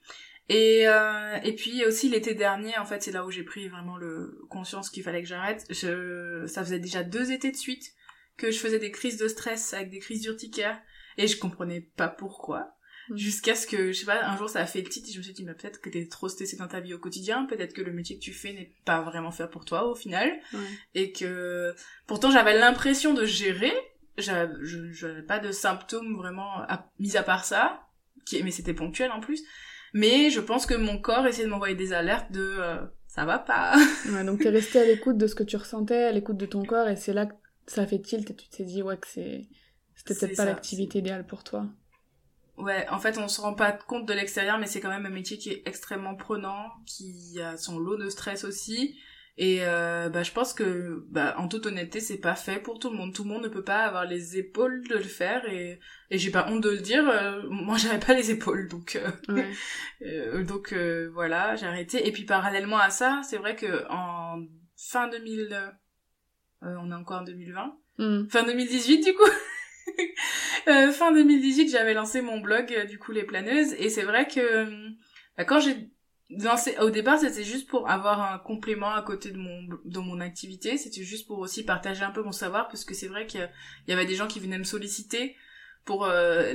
Et 0.49 0.89
euh, 0.89 1.37
et 1.45 1.55
puis 1.55 1.85
aussi 1.85 2.09
l'été 2.09 2.35
dernier, 2.35 2.77
en 2.79 2.85
fait, 2.85 3.03
c'est 3.03 3.13
là 3.13 3.25
où 3.25 3.31
j'ai 3.31 3.45
pris 3.45 3.69
vraiment 3.69 3.97
le 3.97 4.41
conscience 4.49 4.91
qu'il 4.91 5.03
fallait 5.05 5.23
que 5.23 5.29
j'arrête. 5.29 5.65
Je, 5.71 6.45
ça 6.49 6.65
faisait 6.65 6.81
déjà 6.81 7.03
deux 7.05 7.31
étés 7.31 7.53
de 7.53 7.57
suite 7.57 7.93
que 8.37 8.51
je 8.51 8.59
faisais 8.59 8.79
des 8.79 8.91
crises 8.91 9.19
de 9.19 9.29
stress 9.29 9.75
avec 9.75 9.91
des 9.91 9.99
crises 10.01 10.23
d'urticaire 10.23 10.81
et 11.19 11.27
je 11.29 11.39
comprenais 11.39 11.83
pas 11.97 12.09
pourquoi. 12.09 12.73
Mm. 13.11 13.17
Jusqu'à 13.17 13.55
ce 13.55 13.67
que, 13.67 13.93
je 13.93 14.01
sais 14.01 14.07
pas, 14.07 14.25
un 14.25 14.37
jour 14.37 14.49
ça 14.51 14.61
a 14.61 14.67
fait 14.67 14.83
tilt 14.83 15.09
et 15.09 15.13
je 15.13 15.19
me 15.19 15.23
suis 15.23 15.33
dit, 15.35 15.45
mais 15.45 15.55
peut-être 15.55 15.81
que 15.81 15.89
t'es 15.91 16.07
trop 16.09 16.29
stressée 16.29 16.57
dans 16.57 16.67
ta 16.69 16.81
vie 16.81 16.95
au 16.95 16.99
quotidien, 16.99 17.45
peut-être 17.45 17.73
que 17.75 17.83
le 17.83 17.93
métier 17.93 18.17
que 18.19 18.23
tu 18.25 18.33
fais 18.33 18.53
n'est 18.53 18.75
pas 18.85 19.03
vraiment 19.03 19.31
fait 19.31 19.49
pour 19.49 19.65
toi 19.65 19.85
au 19.87 19.95
final, 19.95 20.33
et 20.95 21.13
que 21.13 21.75
pourtant 22.07 22.31
j'avais 22.33 22.59
l'impression 22.59 23.15
de 23.15 23.25
gérer, 23.25 23.73
j'avais 24.19 24.53
je- 24.63 24.91
j'avais 24.93 25.23
pas 25.23 25.39
de 25.39 25.53
symptômes 25.53 26.17
vraiment, 26.17 26.59
à- 26.63 26.91
mis 26.99 27.17
à 27.17 27.23
part 27.23 27.45
ça, 27.45 27.87
qui, 28.27 28.43
mais 28.43 28.51
c'était 28.51 28.75
ponctuel 28.75 29.11
en 29.13 29.21
plus, 29.21 29.43
mais 29.93 30.31
je 30.31 30.41
pense 30.41 30.67
que 30.67 30.75
mon 30.75 30.99
corps 30.99 31.27
essayait 31.27 31.47
de 31.47 31.51
m'envoyer 31.51 31.75
des 31.75 31.93
alertes 31.93 32.31
de 32.33 32.57
euh, 32.59 32.77
ça 33.07 33.25
va 33.25 33.39
pas. 33.39 33.77
Ouais, 34.13 34.25
donc 34.25 34.41
t'es 34.41 34.51
resté 34.51 34.81
à 34.81 34.85
l'écoute 34.85 35.19
de 35.19 35.27
ce 35.27 35.35
que 35.35 35.43
tu 35.43 35.57
ressentais, 35.57 36.05
à 36.05 36.13
l'écoute 36.13 36.37
de 36.37 36.47
ton 36.47 36.65
corps, 36.65 36.89
et 36.89 36.97
c'est 36.97 37.13
là 37.13 37.27
que 37.27 37.35
ça 37.67 37.87
fait 37.87 38.01
tilt 38.01 38.31
et 38.31 38.35
tu 38.35 38.49
t'es 38.49 38.65
dit 38.65 38.83
ouais 38.83 38.97
que 38.97 39.07
c'est 39.07 39.49
c'était 39.95 40.15
peut-être 40.15 40.37
pas 40.37 40.45
l'activité 40.45 40.99
idéale 41.01 41.27
pour 41.27 41.45
toi. 41.45 41.67
Ouais, 42.57 42.87
en 42.91 42.99
fait, 42.99 43.17
on 43.19 43.29
se 43.29 43.41
rend 43.41 43.55
pas 43.55 43.73
compte 43.73 44.07
de 44.07 44.13
l'extérieur, 44.13 44.59
mais 44.59 44.67
c'est 44.67 44.81
quand 44.81 44.91
même 44.91 45.07
un 45.07 45.11
métier 45.11 45.39
qui 45.39 45.51
est 45.51 45.63
extrêmement 45.67 46.15
prenant, 46.15 46.67
qui 46.87 47.41
a 47.41 47.57
son 47.57 47.79
lot 47.79 47.97
de 47.97 48.09
stress 48.11 48.45
aussi. 48.45 48.99
Et 49.39 49.59
euh, 49.63 50.09
bah, 50.11 50.23
je 50.23 50.33
pense 50.33 50.53
que, 50.53 51.05
bah, 51.09 51.35
en 51.39 51.49
toute 51.49 51.65
honnêteté, 51.67 52.01
c'est 52.01 52.19
pas 52.19 52.35
fait 52.35 52.59
pour 52.61 52.79
tout 52.79 52.91
le 52.91 52.97
monde. 52.97 53.15
Tout 53.15 53.25
le 53.25 53.31
monde 53.31 53.43
ne 53.45 53.49
peut 53.49 53.65
pas 53.65 53.85
avoir 53.85 54.05
les 54.05 54.37
épaules 54.37 54.87
de 54.89 54.97
le 54.97 55.03
faire, 55.03 55.49
et, 55.51 55.81
et 56.11 56.19
j'ai 56.19 56.31
pas 56.31 56.47
honte 56.51 56.63
de 56.63 56.71
le 56.71 56.79
dire. 56.79 57.09
euh, 57.09 57.43
moi, 57.49 57.77
j'avais 57.79 57.99
pas 58.01 58.13
les 58.15 58.31
épaules, 58.31 58.69
donc 58.69 58.97
euh, 58.97 59.33
Ouais. 59.35 59.47
euh, 60.07 60.45
donc 60.45 60.73
euh, 60.73 61.11
voilà, 61.15 61.57
j'ai 61.57 61.67
arrêté. 61.67 62.07
Et 62.07 62.13
puis 62.13 62.25
parallèlement 62.25 62.79
à 62.79 62.91
ça, 62.91 63.23
c'est 63.25 63.39
vrai 63.39 63.57
que 63.57 63.87
en 63.89 64.43
fin 64.77 65.09
2000, 65.09 65.53
euh, 66.63 66.77
on 66.81 66.91
est 66.91 66.95
encore 66.95 67.21
en 67.21 67.25
2020, 67.25 67.77
Mm. 67.99 68.29
fin 68.31 68.45
2018 68.45 69.05
du 69.05 69.15
coup. 69.15 69.23
Euh, 70.69 70.93
fin 70.93 71.11
2018, 71.11 71.69
j'avais 71.71 71.95
lancé 71.95 72.21
mon 72.21 72.39
blog 72.39 72.87
du 72.89 72.99
coup 72.99 73.13
les 73.13 73.25
planeuses 73.25 73.73
et 73.75 73.89
c'est 73.89 74.03
vrai 74.05 74.29
que 74.29 74.67
bah, 75.37 75.45
quand 75.45 75.59
j'ai 75.59 75.91
au 76.81 76.91
départ, 76.91 77.19
c'était 77.19 77.45
juste 77.45 77.69
pour 77.69 77.89
avoir 77.91 78.33
un 78.33 78.39
complément 78.39 78.93
à 78.93 79.03
côté 79.03 79.31
de 79.31 79.39
mon 79.39 79.67
de 79.85 79.99
mon 79.99 80.21
activité, 80.21 80.79
c'était 80.79 81.03
juste 81.03 81.27
pour 81.27 81.39
aussi 81.39 81.65
partager 81.65 82.03
un 82.03 82.13
peu 82.13 82.23
mon 82.23 82.33
savoir 82.33 82.69
parce 82.69 82.85
que 82.85 82.95
c'est 82.95 83.09
vrai 83.09 83.27
qu'il 83.27 83.49
y 83.89 83.93
avait 83.93 84.07
des 84.07 84.15
gens 84.15 84.29
qui 84.29 84.41
venaient 84.41 84.59
me 84.59 84.65
solliciter 84.65 85.37
pour 85.85 86.05
euh, 86.05 86.53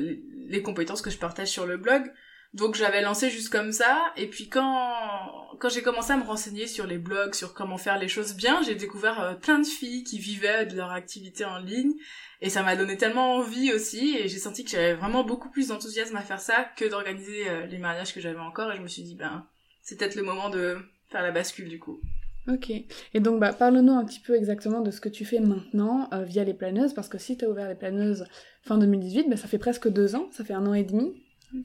les 0.48 0.62
compétences 0.62 1.02
que 1.02 1.10
je 1.10 1.18
partage 1.18 1.50
sur 1.50 1.66
le 1.66 1.78
blog. 1.78 2.12
Donc 2.54 2.76
j'avais 2.76 3.02
lancé 3.02 3.30
juste 3.30 3.50
comme 3.50 3.74
ça. 3.74 4.14
Et 4.16 4.28
puis 4.30 4.48
quand 4.48 5.58
quand 5.60 5.70
j'ai 5.70 5.82
commencé 5.82 6.12
à 6.12 6.18
me 6.18 6.24
renseigner 6.24 6.68
sur 6.68 6.88
les 6.88 6.98
blogs, 6.98 7.34
sur 7.34 7.54
comment 7.54 7.78
faire 7.78 7.98
les 7.98 8.08
choses 8.08 8.34
bien, 8.34 8.62
j'ai 8.64 8.76
découvert 8.76 9.20
euh, 9.20 9.34
plein 9.34 9.60
de 9.60 9.66
filles 9.66 10.06
qui 10.06 10.20
vivaient 10.20 10.66
de 10.66 10.78
leur 10.78 10.92
activité 10.92 11.44
en 11.44 11.60
ligne. 11.60 11.94
Et 12.42 12.50
ça 12.50 12.64
m'a 12.64 12.78
donné 12.78 12.96
tellement 12.96 13.36
envie 13.36 13.74
aussi. 13.74 14.16
Et 14.18 14.30
j'ai 14.30 14.38
senti 14.38 14.64
que 14.64 14.72
j'avais 14.72 14.94
vraiment 14.94 15.26
beaucoup 15.26 15.50
plus 15.50 15.68
d'enthousiasme 15.68 16.16
à 16.16 16.22
faire 16.22 16.40
ça 16.40 16.64
que 16.78 16.86
d'organiser 16.86 17.50
euh, 17.50 17.66
les 17.66 17.78
mariages 17.78 18.14
que 18.14 18.22
j'avais 18.22 18.40
encore. 18.40 18.72
Et 18.72 18.78
je 18.78 18.82
me 18.82 18.88
suis 18.88 19.04
dit 19.04 19.16
ben 19.16 19.46
c'est 19.86 19.98
peut-être 19.98 20.16
le 20.16 20.24
moment 20.24 20.50
de 20.50 20.78
faire 21.10 21.22
la 21.22 21.32
bascule 21.32 21.70
du 21.70 21.80
coup. 21.80 22.02
Ok. 22.48 22.70
Et 22.70 23.20
donc, 23.20 23.40
bah, 23.40 23.54
parle-nous 23.54 23.94
un 23.94 24.06
petit 24.06 24.20
peu 24.20 24.36
exactement 24.36 24.82
de 24.82 24.92
ce 24.92 25.02
que 25.02 25.10
tu 25.10 25.26
fais 25.26 25.40
maintenant 25.40 26.10
euh, 26.14 26.24
via 26.24 26.44
les 26.44 26.54
planeuses, 26.54 26.94
parce 26.94 27.08
que 27.08 27.18
si 27.18 27.38
tu 27.38 27.46
as 27.46 27.50
ouvert 27.50 27.68
les 27.68 27.76
planeuses 27.76 28.26
fin 28.62 28.78
2018, 28.78 29.30
bah, 29.30 29.38
ça 29.38 29.48
fait 29.48 29.58
presque 29.58 29.88
deux 29.88 30.16
ans, 30.16 30.28
ça 30.32 30.44
fait 30.44 30.54
un 30.54 30.66
an 30.68 30.74
et 30.74 30.84
demi 30.84 31.24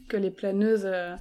que 0.09 0.17
les 0.17 0.31
planeuses, 0.31 0.87
euh, 0.87 1.17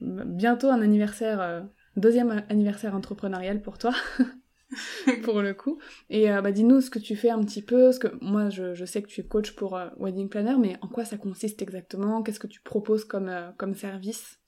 bientôt 0.00 0.68
un 0.68 0.80
anniversaire, 0.80 1.40
euh, 1.40 1.60
deuxième 1.96 2.44
anniversaire 2.48 2.96
entrepreneurial 2.96 3.62
pour 3.62 3.78
toi, 3.78 3.94
pour 5.22 5.40
le 5.40 5.54
coup. 5.54 5.78
Et 6.10 6.28
bah, 6.28 6.50
dis-nous 6.50 6.80
ce 6.80 6.90
que 6.90 6.98
tu 6.98 7.14
fais 7.14 7.30
un 7.30 7.42
petit 7.44 7.62
peu, 7.62 7.92
ce 7.92 8.00
que 8.00 8.08
moi 8.20 8.50
je, 8.50 8.74
je 8.74 8.84
sais 8.84 9.02
que 9.02 9.08
tu 9.08 9.20
es 9.20 9.24
coach 9.24 9.52
pour 9.52 9.78
Wedding 9.98 10.28
Planner, 10.28 10.56
mais 10.58 10.76
en 10.80 10.88
quoi 10.88 11.04
ça 11.04 11.16
consiste 11.16 11.62
exactement? 11.62 12.22
Qu'est-ce 12.22 12.40
que 12.40 12.48
tu 12.48 12.60
proposes 12.60 13.04
comme, 13.04 13.30
comme 13.56 13.74
service? 13.74 14.40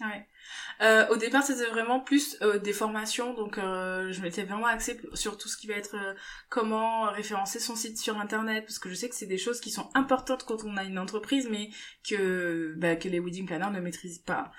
Ouais. 0.00 0.26
Euh, 0.82 1.06
au 1.10 1.16
départ, 1.16 1.44
c'était 1.44 1.66
vraiment 1.66 2.00
plus 2.00 2.36
euh, 2.42 2.58
des 2.58 2.72
formations, 2.72 3.32
donc 3.32 3.58
euh, 3.58 4.10
je 4.10 4.20
m'étais 4.22 4.42
vraiment 4.42 4.66
axée 4.66 5.00
sur 5.14 5.38
tout 5.38 5.48
ce 5.48 5.56
qui 5.56 5.68
va 5.68 5.74
être 5.74 5.94
euh, 5.94 6.14
comment 6.48 7.04
référencer 7.12 7.60
son 7.60 7.76
site 7.76 7.96
sur 7.96 8.18
internet, 8.18 8.64
parce 8.64 8.80
que 8.80 8.88
je 8.88 8.94
sais 8.94 9.08
que 9.08 9.14
c'est 9.14 9.26
des 9.26 9.38
choses 9.38 9.60
qui 9.60 9.70
sont 9.70 9.88
importantes 9.94 10.44
quand 10.44 10.64
on 10.64 10.76
a 10.76 10.82
une 10.82 10.98
entreprise, 10.98 11.48
mais 11.48 11.70
que 12.08 12.74
bah, 12.76 12.96
que 12.96 13.08
les 13.08 13.20
wedding 13.20 13.46
planners 13.46 13.70
ne 13.70 13.78
maîtrisent 13.78 14.18
pas. 14.18 14.50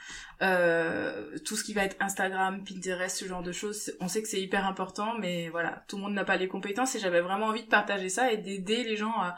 Euh, 0.41 1.37
tout 1.43 1.57
ce 1.57 1.65
qui 1.65 1.73
va 1.73 1.83
être 1.83 1.97
Instagram, 1.99 2.63
Pinterest, 2.63 3.17
ce 3.17 3.25
genre 3.25 3.43
de 3.43 3.51
choses, 3.51 3.91
on 3.99 4.07
sait 4.07 4.21
que 4.21 4.29
c'est 4.29 4.41
hyper 4.41 4.65
important, 4.65 5.17
mais 5.19 5.49
voilà, 5.49 5.83
tout 5.89 5.97
le 5.97 6.03
monde 6.03 6.13
n'a 6.13 6.23
pas 6.23 6.37
les 6.37 6.47
compétences 6.47 6.95
et 6.95 6.99
j'avais 6.99 7.21
vraiment 7.21 7.47
envie 7.47 7.63
de 7.63 7.69
partager 7.69 8.07
ça 8.07 8.31
et 8.31 8.37
d'aider 8.37 8.85
les 8.85 8.95
gens 8.95 9.19
à 9.19 9.35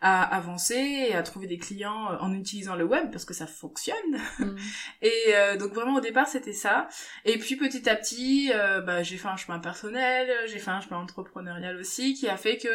à 0.00 0.22
avancer 0.22 0.74
et 0.74 1.14
à 1.14 1.22
trouver 1.22 1.46
des 1.46 1.58
clients 1.58 2.12
euh, 2.12 2.16
en 2.20 2.32
utilisant 2.32 2.76
le 2.76 2.84
web 2.84 3.10
parce 3.10 3.24
que 3.24 3.34
ça 3.34 3.46
fonctionne. 3.46 3.96
Mm. 4.38 4.56
Et 5.02 5.34
euh, 5.34 5.56
donc 5.56 5.72
vraiment 5.72 5.96
au 5.96 6.00
départ 6.00 6.28
c'était 6.28 6.52
ça. 6.52 6.88
Et 7.24 7.38
puis 7.38 7.56
petit 7.56 7.88
à 7.88 7.96
petit, 7.96 8.52
euh, 8.54 8.80
bah, 8.80 9.02
j'ai 9.02 9.16
fait 9.16 9.28
un 9.28 9.36
chemin 9.36 9.58
personnel, 9.58 10.30
j'ai 10.46 10.58
fait 10.58 10.70
un 10.70 10.80
chemin 10.80 10.98
entrepreneurial 10.98 11.76
aussi 11.76 12.14
qui 12.14 12.28
a 12.28 12.36
fait 12.36 12.58
que 12.58 12.68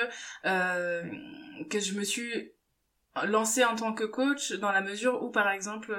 euh, 0.46 1.04
que 1.70 1.80
je 1.80 1.94
me 1.94 2.04
suis 2.04 2.52
lancée 3.26 3.64
en 3.64 3.76
tant 3.76 3.94
que 3.94 4.04
coach 4.04 4.54
dans 4.54 4.72
la 4.72 4.82
mesure 4.82 5.22
où 5.22 5.30
par 5.30 5.50
exemple 5.50 5.96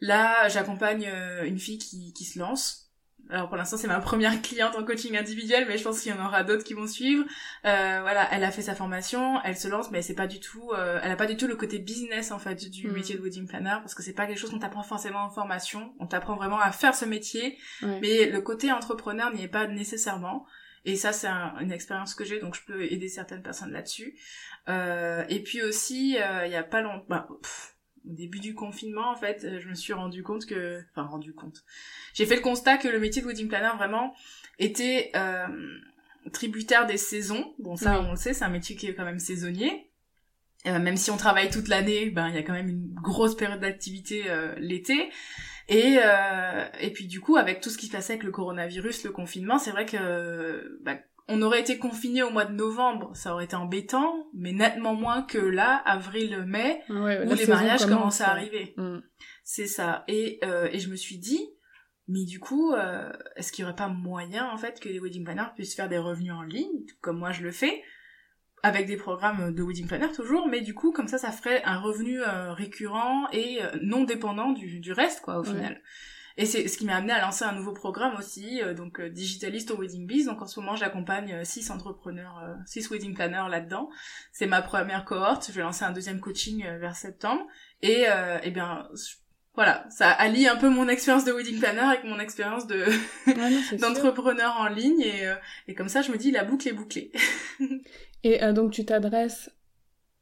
là 0.00 0.48
j'accompagne 0.48 1.10
une 1.44 1.58
fille 1.58 1.78
qui, 1.78 2.12
qui 2.12 2.24
se 2.24 2.38
lance. 2.38 2.87
Alors 3.30 3.48
pour 3.48 3.56
l'instant 3.56 3.76
c'est 3.76 3.86
ma 3.88 4.00
première 4.00 4.40
cliente 4.42 4.74
en 4.76 4.84
coaching 4.84 5.16
individuel, 5.16 5.66
mais 5.68 5.76
je 5.78 5.84
pense 5.84 6.00
qu'il 6.00 6.12
y 6.12 6.14
en 6.18 6.24
aura 6.24 6.44
d'autres 6.44 6.64
qui 6.64 6.74
vont 6.74 6.86
suivre. 6.86 7.24
Euh, 7.66 7.98
voilà, 8.02 8.26
elle 8.32 8.42
a 8.44 8.50
fait 8.50 8.62
sa 8.62 8.74
formation, 8.74 9.40
elle 9.44 9.56
se 9.56 9.68
lance, 9.68 9.90
mais 9.90 10.00
c'est 10.02 10.14
pas 10.14 10.26
du 10.26 10.40
tout, 10.40 10.70
euh, 10.74 10.98
elle 11.02 11.10
a 11.10 11.16
pas 11.16 11.26
du 11.26 11.36
tout 11.36 11.46
le 11.46 11.56
côté 11.56 11.78
business 11.78 12.30
en 12.32 12.38
fait 12.38 12.68
du 12.70 12.88
Mm. 12.88 12.92
métier 12.92 13.16
de 13.16 13.20
wedding 13.22 13.46
planner 13.46 13.76
parce 13.80 13.94
que 13.94 14.02
c'est 14.02 14.12
pas 14.14 14.26
quelque 14.26 14.38
chose 14.38 14.50
qu'on 14.50 14.58
t'apprend 14.58 14.82
forcément 14.82 15.20
en 15.24 15.30
formation. 15.30 15.92
On 16.00 16.06
t'apprend 16.06 16.36
vraiment 16.36 16.58
à 16.60 16.72
faire 16.72 16.94
ce 16.94 17.04
métier, 17.04 17.58
Ouais. 17.82 17.98
mais 18.00 18.26
le 18.30 18.40
côté 18.40 18.72
entrepreneur 18.72 19.32
n'y 19.32 19.42
est 19.44 19.48
pas 19.48 19.66
nécessairement. 19.66 20.46
Et 20.84 20.96
ça, 20.96 21.12
c'est 21.12 21.26
un- 21.26 21.54
une 21.60 21.72
expérience 21.72 22.14
que 22.14 22.24
j'ai, 22.24 22.38
donc 22.40 22.54
je 22.54 22.62
peux 22.64 22.82
aider 22.84 23.08
certaines 23.08 23.42
personnes 23.42 23.72
là-dessus. 23.72 24.16
Euh, 24.68 25.24
et 25.28 25.42
puis 25.42 25.60
aussi, 25.62 26.16
euh, 26.18 26.46
il 26.46 26.52
y 26.52 26.56
a 26.56 26.62
pas 26.62 26.80
longtemps, 26.82 27.04
bah, 27.08 27.26
pff, 27.42 27.74
au 28.06 28.12
début 28.12 28.40
du 28.40 28.54
confinement, 28.54 29.10
en 29.10 29.16
fait, 29.16 29.44
euh, 29.44 29.58
je 29.60 29.68
me 29.68 29.74
suis 29.74 29.92
rendu 29.92 30.22
compte 30.22 30.46
que, 30.46 30.82
enfin, 30.90 31.02
rendu 31.06 31.32
compte. 31.32 31.64
J'ai 32.14 32.26
fait 32.26 32.36
le 32.36 32.42
constat 32.42 32.76
que 32.78 32.88
le 32.88 32.98
métier 32.98 33.22
de 33.22 33.26
wedding 33.26 33.48
planner 33.48 33.76
vraiment 33.76 34.14
était 34.58 35.10
euh, 35.16 35.46
tributaire 36.32 36.86
des 36.86 36.96
saisons. 36.96 37.54
Bon, 37.58 37.76
ça, 37.76 37.98
Oui. 38.00 38.06
on 38.06 38.10
le 38.12 38.16
sait, 38.16 38.34
c'est 38.34 38.44
un 38.44 38.50
métier 38.50 38.76
qui 38.76 38.86
est 38.86 38.94
quand 38.94 39.04
même 39.04 39.18
saisonnier. 39.18 39.90
Euh, 40.66 40.80
même 40.80 40.96
si 40.96 41.10
on 41.12 41.16
travaille 41.16 41.50
toute 41.50 41.68
l'année, 41.68 42.10
ben 42.10 42.28
il 42.28 42.34
y 42.34 42.38
a 42.38 42.42
quand 42.42 42.52
même 42.52 42.68
une 42.68 42.92
grosse 42.94 43.36
période 43.36 43.60
d'activité 43.60 44.24
euh, 44.28 44.54
l'été. 44.58 45.08
Et 45.68 45.98
euh, 46.02 46.64
et 46.80 46.90
puis 46.92 47.06
du 47.06 47.20
coup, 47.20 47.36
avec 47.36 47.60
tout 47.60 47.70
ce 47.70 47.78
qui 47.78 47.86
se 47.86 47.92
passait 47.92 48.14
avec 48.14 48.24
le 48.24 48.32
coronavirus, 48.32 49.04
le 49.04 49.12
confinement, 49.12 49.58
c'est 49.58 49.70
vrai 49.70 49.86
que 49.86 50.78
bah, 50.82 50.96
on 51.28 51.42
aurait 51.42 51.60
été 51.60 51.78
confiné 51.78 52.22
au 52.22 52.30
mois 52.30 52.46
de 52.46 52.54
novembre, 52.54 53.14
ça 53.14 53.34
aurait 53.34 53.44
été 53.44 53.56
embêtant, 53.56 54.28
mais 54.34 54.52
nettement 54.52 54.94
moins 54.94 55.22
que 55.22 55.38
là, 55.38 55.76
avril, 55.84 56.44
mai, 56.46 56.82
ouais, 56.88 57.26
où 57.26 57.34
les 57.34 57.46
mariages 57.46 57.84
commence, 57.84 57.98
commencent 57.98 58.20
à 58.22 58.30
arriver. 58.30 58.74
Mm. 58.76 58.98
C'est 59.44 59.66
ça. 59.66 60.04
Et, 60.08 60.40
euh, 60.44 60.68
et 60.72 60.78
je 60.78 60.90
me 60.90 60.96
suis 60.96 61.18
dit, 61.18 61.40
Mais 62.08 62.24
du 62.24 62.40
coup, 62.40 62.72
euh, 62.72 63.12
est-ce 63.36 63.52
qu'il 63.52 63.62
y 63.62 63.66
aurait 63.66 63.76
pas 63.76 63.88
moyen 63.88 64.50
en 64.50 64.56
fait 64.56 64.80
que 64.80 64.88
les 64.88 64.98
wedding 64.98 65.24
planners 65.24 65.52
puissent 65.54 65.76
faire 65.76 65.90
des 65.90 65.98
revenus 65.98 66.32
en 66.32 66.42
ligne, 66.42 66.86
comme 67.02 67.18
moi 67.18 67.32
je 67.32 67.42
le 67.42 67.52
fais, 67.52 67.82
avec 68.62 68.86
des 68.86 68.96
programmes 68.96 69.54
de 69.54 69.62
wedding 69.62 69.86
planner 69.86 70.10
toujours, 70.12 70.48
mais 70.48 70.62
du 70.62 70.74
coup 70.74 70.92
comme 70.92 71.08
ça, 71.08 71.18
ça 71.18 71.30
ferait 71.30 71.62
un 71.64 71.78
revenu 71.78 72.22
euh, 72.22 72.52
récurrent 72.52 73.28
et 73.32 73.62
euh, 73.62 73.70
non 73.82 74.04
dépendant 74.04 74.52
du, 74.52 74.80
du 74.80 74.92
reste 74.92 75.20
quoi 75.20 75.38
au 75.38 75.44
final. 75.44 75.80
Et 76.40 76.46
c'est 76.46 76.68
ce 76.68 76.78
qui 76.78 76.86
m'a 76.86 76.94
amené 76.94 77.12
à 77.12 77.20
lancer 77.20 77.44
un 77.44 77.52
nouveau 77.52 77.72
programme 77.72 78.16
aussi, 78.16 78.62
euh, 78.62 78.72
donc 78.72 79.00
euh, 79.00 79.10
digitaliste 79.10 79.72
au 79.72 79.76
Wedding 79.76 80.06
Biz. 80.06 80.26
Donc 80.26 80.40
en 80.40 80.46
ce 80.46 80.60
moment, 80.60 80.76
j'accompagne 80.76 81.32
euh, 81.32 81.44
six 81.44 81.68
entrepreneurs, 81.72 82.40
six 82.64 82.88
wedding 82.90 83.12
planners 83.12 83.50
là-dedans. 83.50 83.90
C'est 84.32 84.46
ma 84.46 84.62
première 84.62 85.04
cohorte. 85.04 85.48
Je 85.48 85.52
vais 85.52 85.62
lancer 85.62 85.84
un 85.84 85.90
deuxième 85.90 86.20
coaching 86.20 86.64
vers 86.78 86.94
septembre. 86.94 87.44
Et 87.82 88.04
eh 88.42 88.50
bien, 88.50 88.88
voilà, 89.54 89.84
ça 89.90 90.10
allie 90.10 90.46
un 90.46 90.56
peu 90.56 90.68
mon 90.68 90.88
expérience 90.88 91.24
de 91.24 91.32
wedding 91.32 91.58
planner 91.58 91.80
avec 91.80 92.04
mon 92.04 92.20
expérience 92.20 92.68
de 92.68 92.84
d'entrepreneur 93.80 94.56
en 94.58 94.68
ligne 94.68 95.00
et, 95.00 95.32
et 95.66 95.74
comme 95.74 95.88
ça 95.88 96.02
je 96.02 96.12
me 96.12 96.16
dis 96.16 96.30
la 96.30 96.44
boucle 96.44 96.68
est 96.68 96.72
bouclée. 96.72 97.12
et 98.22 98.40
donc 98.52 98.72
tu 98.72 98.84
t'adresses 98.84 99.50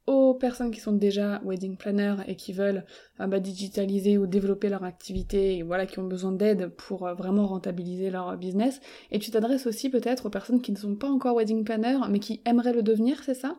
aux 0.06 0.34
personnes 0.34 0.70
qui 0.70 0.80
sont 0.80 0.92
déjà 0.92 1.40
wedding 1.44 1.76
planners 1.76 2.16
et 2.26 2.36
qui 2.36 2.52
veulent 2.52 2.84
euh, 3.20 3.26
bah, 3.26 3.40
digitaliser 3.40 4.18
ou 4.18 4.26
développer 4.26 4.68
leur 4.68 4.84
activité 4.84 5.56
et 5.56 5.62
voilà 5.62 5.86
qui 5.86 5.98
ont 5.98 6.06
besoin 6.06 6.32
d'aide 6.32 6.68
pour 6.68 7.06
euh, 7.06 7.14
vraiment 7.14 7.46
rentabiliser 7.46 8.10
leur 8.10 8.36
business. 8.36 8.80
Et 9.10 9.18
tu 9.18 9.30
t'adresses 9.30 9.66
aussi 9.66 9.90
peut-être 9.90 10.26
aux 10.26 10.30
personnes 10.30 10.62
qui 10.62 10.72
ne 10.72 10.76
sont 10.76 10.96
pas 10.96 11.08
encore 11.10 11.36
wedding 11.36 11.64
planners 11.64 12.08
mais 12.10 12.20
qui 12.20 12.40
aimeraient 12.44 12.72
le 12.72 12.82
devenir 12.82 13.22
c'est 13.24 13.34
ça? 13.34 13.56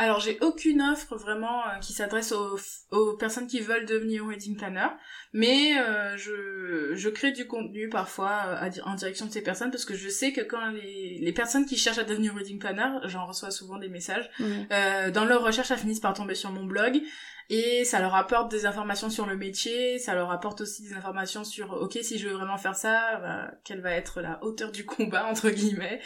Alors 0.00 0.18
j'ai 0.18 0.38
aucune 0.40 0.80
offre 0.80 1.14
vraiment 1.14 1.60
euh, 1.60 1.78
qui 1.82 1.92
s'adresse 1.92 2.32
aux, 2.32 2.58
aux, 2.90 3.18
personnes 3.18 3.46
qui 3.46 3.60
veulent 3.60 3.84
devenir 3.84 4.24
wedding 4.24 4.56
planner, 4.56 4.86
mais 5.34 5.78
euh, 5.78 6.16
je, 6.16 6.94
je 6.94 7.08
crée 7.10 7.32
du 7.32 7.46
contenu 7.46 7.90
parfois 7.90 8.60
euh, 8.62 8.70
en 8.86 8.94
direction 8.94 9.26
de 9.26 9.30
ces 9.30 9.42
personnes 9.42 9.70
parce 9.70 9.84
que 9.84 9.94
je 9.94 10.08
sais 10.08 10.32
que 10.32 10.40
quand 10.40 10.70
les, 10.70 11.18
les 11.20 11.32
personnes 11.32 11.66
qui 11.66 11.76
cherchent 11.76 11.98
à 11.98 12.04
devenir 12.04 12.34
wedding 12.34 12.58
planner, 12.58 13.00
j'en 13.04 13.26
reçois 13.26 13.50
souvent 13.50 13.76
des 13.76 13.90
messages, 13.90 14.30
dans 14.70 15.26
leur 15.26 15.42
recherche 15.42 15.70
elles 15.70 15.78
finissent 15.78 16.00
par 16.00 16.14
tomber 16.14 16.34
sur 16.34 16.50
mon 16.50 16.64
blog 16.64 17.02
et 17.50 17.84
ça 17.84 18.00
leur 18.00 18.14
apporte 18.14 18.50
des 18.50 18.64
informations 18.64 19.10
sur 19.10 19.26
le 19.26 19.36
métier, 19.36 19.98
ça 19.98 20.14
leur 20.14 20.30
apporte 20.30 20.62
aussi 20.62 20.82
des 20.82 20.94
informations 20.94 21.44
sur 21.44 21.72
ok 21.74 21.98
si 22.00 22.18
je 22.18 22.26
veux 22.26 22.34
vraiment 22.34 22.56
faire 22.56 22.76
ça, 22.76 23.18
bah, 23.20 23.50
quelle 23.64 23.82
va 23.82 23.90
être 23.92 24.22
la 24.22 24.42
hauteur 24.42 24.72
du 24.72 24.86
combat 24.86 25.26
entre 25.30 25.50
guillemets? 25.50 26.00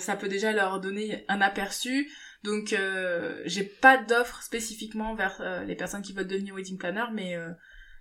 ça 0.00 0.16
peut 0.16 0.28
déjà 0.28 0.52
leur 0.52 0.80
donner 0.80 1.24
un 1.28 1.40
aperçu. 1.40 2.10
Donc 2.46 2.72
euh, 2.72 3.42
j'ai 3.44 3.64
pas 3.64 3.98
d'offre 3.98 4.40
spécifiquement 4.40 5.16
vers 5.16 5.36
euh, 5.40 5.64
les 5.64 5.74
personnes 5.74 6.02
qui 6.02 6.12
veulent 6.12 6.28
devenir 6.28 6.54
wedding 6.54 6.78
planner, 6.78 7.06
mais 7.12 7.34
euh, 7.34 7.50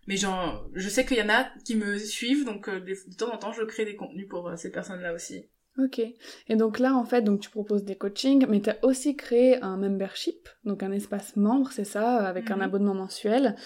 mais 0.08 0.17
genre 0.17 0.69
je 0.75 0.88
sais 0.88 1.03
qu'il 1.03 1.17
y 1.17 1.21
en 1.21 1.29
a 1.29 1.47
qui 1.65 1.75
me 1.75 1.97
suivent, 1.97 2.45
donc 2.45 2.69
de, 2.69 3.15
temps 3.17 3.34
en 3.34 3.38
temps 3.38 3.51
je 3.51 3.63
crée 3.63 3.86
des 3.86 3.95
contenus 3.95 4.27
pour 4.29 4.53
ces 4.55 4.71
personnes-là 4.71 5.13
aussi. 5.13 5.49
Ok. 5.77 5.99
Et 5.99 6.55
donc 6.55 6.79
là, 6.79 6.95
en 6.95 7.03
fait, 7.03 7.21
donc 7.21 7.41
tu 7.41 7.49
proposes 7.49 7.84
des 7.84 7.97
coachings, 7.97 8.45
mais 8.47 8.62
tu 8.62 8.69
as 8.69 8.77
aussi 8.81 9.17
créé 9.17 9.62
un 9.62 9.75
membership, 9.75 10.47
donc 10.63 10.84
un 10.84 10.91
espace 10.93 11.36
membre, 11.36 11.69
c'est 11.73 11.84
ça, 11.84 12.25
avec 12.25 12.49
un 12.49 12.58
mhm. 12.58 12.62
abonnement 12.62 12.93
mensuel, 12.93 13.58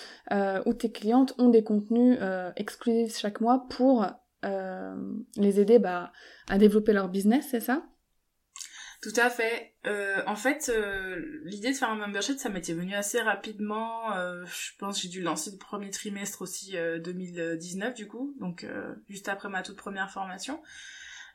où 0.65 0.73
tes 0.73 0.91
clientes 0.91 1.35
ont 1.37 1.49
des 1.49 1.63
contenus 1.63 2.17
exclusifs 2.55 3.17
chaque 3.17 3.41
mois 3.41 3.67
pour 3.69 4.07
les 4.41 5.59
aider 5.59 5.77
bah, 5.77 6.11
à 6.49 6.57
développer 6.57 6.93
leur 6.93 7.09
business, 7.09 7.49
c'est 7.51 7.59
ça? 7.59 7.83
Tout 9.01 9.13
à 9.15 9.29
fait. 9.29 9.73
Euh, 9.87 10.21
en 10.27 10.35
fait, 10.35 10.69
euh, 10.73 11.41
l'idée 11.45 11.71
de 11.71 11.77
faire 11.77 11.89
un 11.89 11.95
membership, 11.95 12.37
ça 12.37 12.49
m'était 12.49 12.73
venu 12.73 12.93
assez 12.95 13.21
rapidement. 13.21 14.13
Euh, 14.15 14.43
je 14.45 14.71
pense 14.77 14.97
que 14.97 15.03
j'ai 15.03 15.09
dû 15.09 15.21
lancer 15.21 15.51
le 15.51 15.57
premier 15.57 15.89
trimestre 15.89 16.41
aussi 16.41 16.75
2019 17.03 17.93
du 17.93 18.07
coup, 18.07 18.35
donc 18.39 18.65
juste 19.09 19.29
après 19.29 19.47
ma 19.47 19.63
toute 19.63 19.77
première 19.77 20.11
formation. 20.11 20.61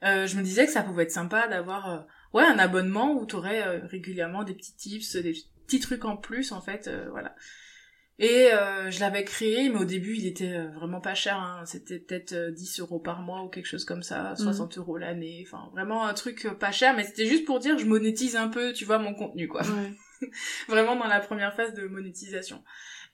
je 0.02 0.36
me 0.36 0.42
disais 0.42 0.66
que 0.66 0.72
ça 0.72 0.82
pouvait 0.82 1.04
être 1.04 1.10
sympa 1.10 1.48
d'avoir 1.48 2.06
ouais 2.34 2.44
un 2.44 2.58
abonnement 2.58 3.12
où 3.12 3.26
tu 3.26 3.36
aurais 3.36 3.78
régulièrement 3.78 4.44
des 4.44 4.54
petits 4.54 4.74
tips, 4.74 5.16
des 5.16 5.34
petits 5.66 5.80
trucs 5.80 6.04
en 6.04 6.16
plus 6.18 6.52
en 6.52 6.60
fait, 6.60 6.90
voilà. 7.10 7.34
Et 8.18 8.52
euh, 8.52 8.90
je 8.92 9.00
l'avais 9.00 9.24
créé, 9.24 9.68
mais 9.68 9.80
au 9.80 9.84
début, 9.84 10.14
il 10.16 10.26
était 10.26 10.56
euh, 10.56 10.68
vraiment 10.74 11.00
pas 11.00 11.14
cher. 11.14 11.36
Hein. 11.36 11.64
C'était 11.66 11.98
peut-être 11.98 12.34
10 12.50 12.78
euh, 12.78 12.82
euros 12.82 13.00
par 13.00 13.22
mois 13.22 13.42
ou 13.42 13.48
quelque 13.48 13.66
chose 13.66 13.84
comme 13.84 14.04
ça, 14.04 14.36
60 14.36 14.76
mhm. 14.76 14.82
euros 14.82 14.98
l'année. 14.98 15.44
Enfin, 15.46 15.68
vraiment 15.72 16.06
un 16.06 16.14
truc 16.14 16.48
pas 16.60 16.70
cher, 16.70 16.94
mais 16.94 17.04
c'était 17.04 17.26
juste 17.26 17.44
pour 17.44 17.58
dire 17.58 17.78
je 17.78 17.86
monétise 17.86 18.36
un 18.36 18.48
peu, 18.48 18.72
tu 18.72 18.84
vois, 18.84 18.98
mon 18.98 19.14
contenu, 19.14 19.48
quoi. 19.48 19.62
vraiment 20.68 20.94
dans 20.94 21.08
la 21.08 21.20
première 21.20 21.54
phase 21.56 21.74
de 21.74 21.86
monétisation. 21.86 22.62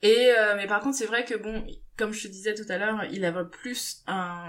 Et 0.02 0.30
mais 0.56 0.66
par 0.66 0.80
contre, 0.80 0.96
c'est 0.96 1.06
vrai 1.06 1.24
que 1.26 1.34
bon, 1.34 1.66
comme 1.98 2.12
je 2.12 2.22
te 2.22 2.28
disais 2.28 2.54
tout 2.54 2.64
à 2.70 2.78
l'heure, 2.78 3.04
il 3.10 3.24
avait 3.26 3.44
plus 3.50 4.02
un, 4.06 4.48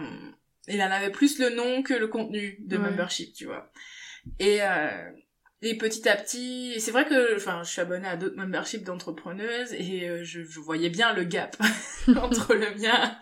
il 0.70 0.82
en 0.82 0.92
avait 0.92 1.12
plus 1.12 1.40
le 1.40 1.50
nom 1.50 1.84
que 1.84 1.94
le 1.94 2.08
contenu 2.08 2.58
de 2.62 2.78
membership, 2.78 3.34
tu 3.34 3.46
vois. 3.46 3.70
Et 4.40 4.60
et 5.64 5.78
petit 5.78 6.10
à 6.10 6.16
petit, 6.16 6.74
c'est 6.80 6.90
vrai 6.90 7.06
que, 7.06 7.36
enfin, 7.36 7.62
je 7.64 7.70
suis 7.70 7.82
abonnée 7.82 8.08
à 8.08 8.16
d'autres 8.16 8.36
memberships 8.36 8.84
d'entrepreneuses 8.84 9.74
et 9.74 10.10
euh, 10.10 10.24
je, 10.24 10.42
je, 10.42 10.60
voyais 10.60 10.90
bien 10.90 11.14
le 11.14 11.24
gap 11.24 11.56
entre 12.20 12.56
le 12.56 12.74
mien, 12.82 13.16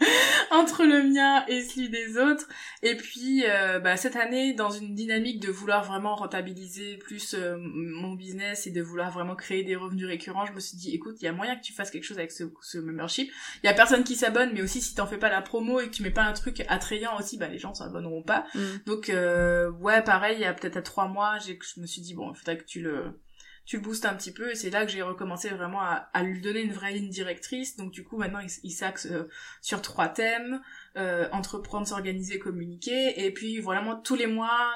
entre 0.50 0.86
le 0.86 1.04
mien 1.04 1.44
et 1.50 1.62
celui 1.62 1.90
des 1.90 2.18
autres. 2.18 2.48
Et 2.82 2.96
puis, 2.96 3.44
euh, 3.46 3.80
bah, 3.80 3.98
cette 3.98 4.16
année, 4.16 4.54
dans 4.54 4.70
une 4.70 4.96
dynamique 4.96 5.42
de 5.42 5.52
vouloir 5.52 5.84
vraiment 5.84 6.16
rentabiliser 6.16 6.96
plus 6.96 7.34
euh, 7.34 7.58
mon 7.60 8.14
business 8.14 8.68
et 8.68 8.72
de 8.72 8.82
vouloir 8.82 9.12
vraiment 9.12 9.36
créer 9.36 9.66
des 9.66 9.76
revenus 9.76 10.08
récurrents, 10.08 10.46
je 10.46 10.54
me 10.54 10.62
suis 10.62 10.78
dit, 10.78 10.96
écoute, 10.96 11.18
il 11.20 11.26
y 11.26 11.28
a 11.28 11.34
moyen 11.34 11.58
que 11.58 11.62
tu 11.62 11.74
fasses 11.74 11.92
quelque 11.92 12.06
chose 12.06 12.20
avec 12.20 12.32
ce, 12.32 12.46
ce 12.62 12.78
membership. 12.78 13.30
Il 13.64 13.68
y 13.68 13.70
a 13.70 13.74
personne 13.74 14.06
qui 14.06 14.16
s'abonne, 14.16 14.52
mais 14.54 14.62
aussi 14.62 14.80
si 14.80 14.96
t'en 14.96 15.08
fais 15.08 15.18
pas 15.18 15.30
la 15.30 15.42
promo 15.42 15.82
et 15.82 15.88
que 15.88 15.94
tu 15.94 16.04
mets 16.04 16.10
pas 16.10 16.24
un 16.24 16.32
truc 16.32 16.64
attrayant 16.70 17.20
aussi, 17.20 17.38
bah 17.38 17.50
les 17.50 17.60
gens 17.60 17.74
s'abonneront 17.74 18.24
pas. 18.24 18.46
Mm. 18.56 18.60
Donc, 18.86 19.12
ouais, 19.82 20.02
pareil, 20.04 20.38
il 20.38 20.42
y 20.42 20.46
a 20.46 20.54
peut-être 20.54 20.78
à 20.78 20.82
trois 20.82 21.10
mois, 21.10 21.38
j'ai, 21.46 21.60
je 21.76 21.82
me 21.82 21.86
suis 21.86 22.02
dit 22.02 22.14
bon 22.14 22.29
il 22.34 22.38
faudrait 22.38 22.58
que 22.58 22.66
tu 22.66 22.82
le 22.82 23.20
le 23.78 23.82
boostes 23.82 24.06
un 24.06 24.16
petit 24.16 24.32
peu. 24.32 24.52
Et 24.52 24.56
c'est 24.56 24.70
là 24.70 24.86
que 24.86 24.92
j'ai 24.92 25.02
recommencé 25.02 25.50
vraiment 25.50 25.82
à, 25.82 26.24
lui 26.24 26.42
donner 26.42 26.62
une 26.62 26.72
vraie 26.72 26.94
ligne 26.94 27.10
directrice. 27.10 27.76
Donc 27.76 27.92
du 27.92 28.04
coup 28.04 28.18
maintenant 28.18 28.40
il, 28.64 28.72
s'axe 28.72 29.08
euh, 29.08 29.30
sur 29.62 29.82
trois 29.82 30.10
thèmes 30.10 30.62
euh, 30.98 31.30
entreprendre 31.32 31.88
s'organiser 31.88 32.40
communiquer. 32.40 33.26
Et 33.26 33.32
puis 33.32 33.60
vraiment 33.60 33.96
tous 33.96 34.16
les 34.16 34.28
mois 34.28 34.74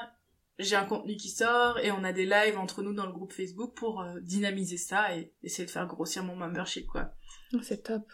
j'ai 0.60 0.76
un 0.76 0.84
contenu 0.84 1.16
qui 1.16 1.30
sort 1.30 1.80
et 1.80 1.90
on 1.90 2.04
a 2.04 2.12
des 2.12 2.26
lives 2.26 2.56
entre 2.56 2.82
nous 2.82 2.92
dans 2.92 3.06
le 3.06 3.12
groupe 3.12 3.32
Facebook 3.32 3.74
pour 3.74 4.02
euh, 4.02 4.20
dynamiser 4.20 4.76
ça 4.76 5.16
et 5.16 5.32
essayer 5.42 5.66
de 5.66 5.70
faire 5.70 5.86
grossir 5.86 6.22
mon 6.22 6.36
membership 6.36 6.86
quoi. 6.86 7.12
C'est 7.62 7.82
top. 7.82 8.12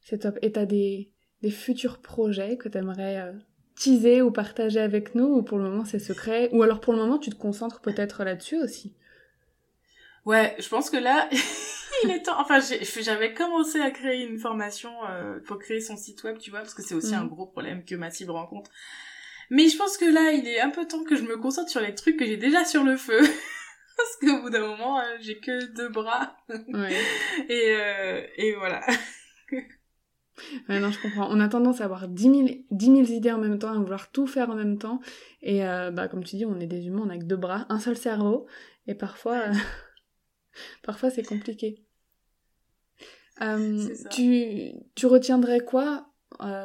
C'est 0.00 0.18
top. 0.18 0.38
Et 0.42 0.52
t'as 0.52 0.66
des 0.66 1.12
des 1.42 1.50
futurs 1.50 2.00
projets 2.00 2.56
que 2.56 2.68
t'aimerais 2.68 3.34
teaser 3.74 4.22
ou 4.22 4.30
partager 4.30 4.80
avec 4.80 5.14
nous 5.14 5.26
ou 5.26 5.42
pour 5.42 5.58
le 5.58 5.64
moment 5.64 5.84
c'est 5.84 5.98
secret 5.98 6.48
Ou 6.52 6.62
alors 6.62 6.80
pour 6.80 6.92
le 6.92 6.98
moment 6.98 7.18
tu 7.18 7.30
te 7.30 7.36
concentres 7.36 7.80
peut-être 7.80 8.24
là-dessus 8.24 8.60
aussi 8.60 8.94
Ouais, 10.24 10.54
je 10.58 10.68
pense 10.68 10.88
que 10.88 10.96
là, 10.96 11.28
il 12.04 12.10
est 12.10 12.22
temps. 12.22 12.40
Enfin, 12.40 12.60
j'avais 13.00 13.34
commencé 13.34 13.80
à 13.80 13.90
créer 13.90 14.24
une 14.24 14.38
formation 14.38 14.92
euh, 15.10 15.40
pour 15.40 15.58
créer 15.58 15.80
son 15.80 15.96
site 15.96 16.22
web, 16.22 16.38
tu 16.38 16.50
vois, 16.50 16.60
parce 16.60 16.74
que 16.74 16.82
c'est 16.82 16.94
aussi 16.94 17.14
un 17.14 17.24
mhm. 17.24 17.30
gros 17.30 17.46
problème 17.46 17.84
que 17.84 17.94
ma 17.94 18.10
cible 18.10 18.30
rencontre. 18.30 18.70
Mais 19.50 19.68
je 19.68 19.76
pense 19.76 19.96
que 19.96 20.04
là, 20.04 20.32
il 20.32 20.46
est 20.46 20.60
un 20.60 20.70
peu 20.70 20.86
temps 20.86 21.04
que 21.04 21.16
je 21.16 21.22
me 21.22 21.36
concentre 21.36 21.70
sur 21.70 21.80
les 21.80 21.94
trucs 21.94 22.16
que 22.16 22.24
j'ai 22.24 22.36
déjà 22.36 22.64
sur 22.64 22.84
le 22.84 22.96
feu. 22.96 23.20
parce 23.96 24.16
qu'au 24.20 24.42
bout 24.42 24.50
d'un 24.50 24.66
moment, 24.66 25.00
euh, 25.00 25.16
j'ai 25.20 25.38
que 25.38 25.64
deux 25.74 25.88
bras. 25.88 26.36
Ouais. 26.48 26.96
et, 27.48 27.76
euh, 27.76 28.22
et 28.36 28.54
voilà. 28.54 28.80
Ouais, 30.68 30.80
non, 30.80 30.90
je 30.90 31.00
comprends. 31.00 31.28
On 31.30 31.40
a 31.40 31.48
tendance 31.48 31.80
à 31.80 31.84
avoir 31.84 32.08
10 32.08 32.22
000, 32.70 33.04
idées 33.10 33.32
en 33.32 33.38
même 33.38 33.58
temps, 33.58 33.72
à 33.72 33.78
vouloir 33.78 34.10
tout 34.10 34.26
faire 34.26 34.50
en 34.50 34.54
même 34.54 34.78
temps. 34.78 35.00
Et 35.42 35.64
euh, 35.64 35.90
bah, 35.90 36.08
comme 36.08 36.24
tu 36.24 36.36
dis, 36.36 36.46
on 36.46 36.58
est 36.60 36.66
des 36.66 36.86
humains, 36.86 37.02
on 37.06 37.10
a 37.10 37.18
que 37.18 37.24
deux 37.24 37.36
bras, 37.36 37.66
un 37.68 37.78
seul 37.78 37.96
cerveau. 37.96 38.46
Et 38.86 38.94
parfois, 38.94 39.48
euh, 39.48 39.52
parfois 40.82 41.10
c'est 41.10 41.22
compliqué. 41.22 41.82
Euh, 43.40 43.88
tu, 44.10 44.72
tu 44.94 45.06
retiendrais 45.06 45.60
quoi 45.60 46.08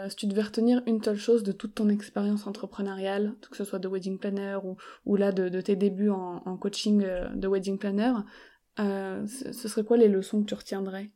si 0.10 0.16
tu 0.16 0.28
devais 0.28 0.42
retenir 0.42 0.82
une 0.88 1.04
seule 1.04 1.18
chose 1.18 1.44
de 1.44 1.52
toute 1.52 1.76
ton 1.76 1.90
expérience 1.90 2.48
entrepreneuriale, 2.48 3.36
que 3.52 3.58
ce 3.58 3.64
soit 3.64 3.78
de 3.78 3.88
wedding 3.88 4.18
planner 4.18 4.58
ou, 4.64 4.78
ou 5.06 5.18
là 5.18 5.32
de, 5.32 5.50
de 5.50 5.62
tes 5.62 5.76
débuts 5.76 6.10
en, 6.10 6.42
en 6.46 6.58
coaching 6.58 7.06
de 7.36 7.48
wedding 7.48 7.78
planner, 7.78 8.14
ce 8.78 9.68
serait 9.68 9.84
quoi 9.84 9.98
les 9.98 10.08
leçons 10.08 10.42
que 10.42 10.48
tu 10.48 10.56
retiendrais? 10.56 11.12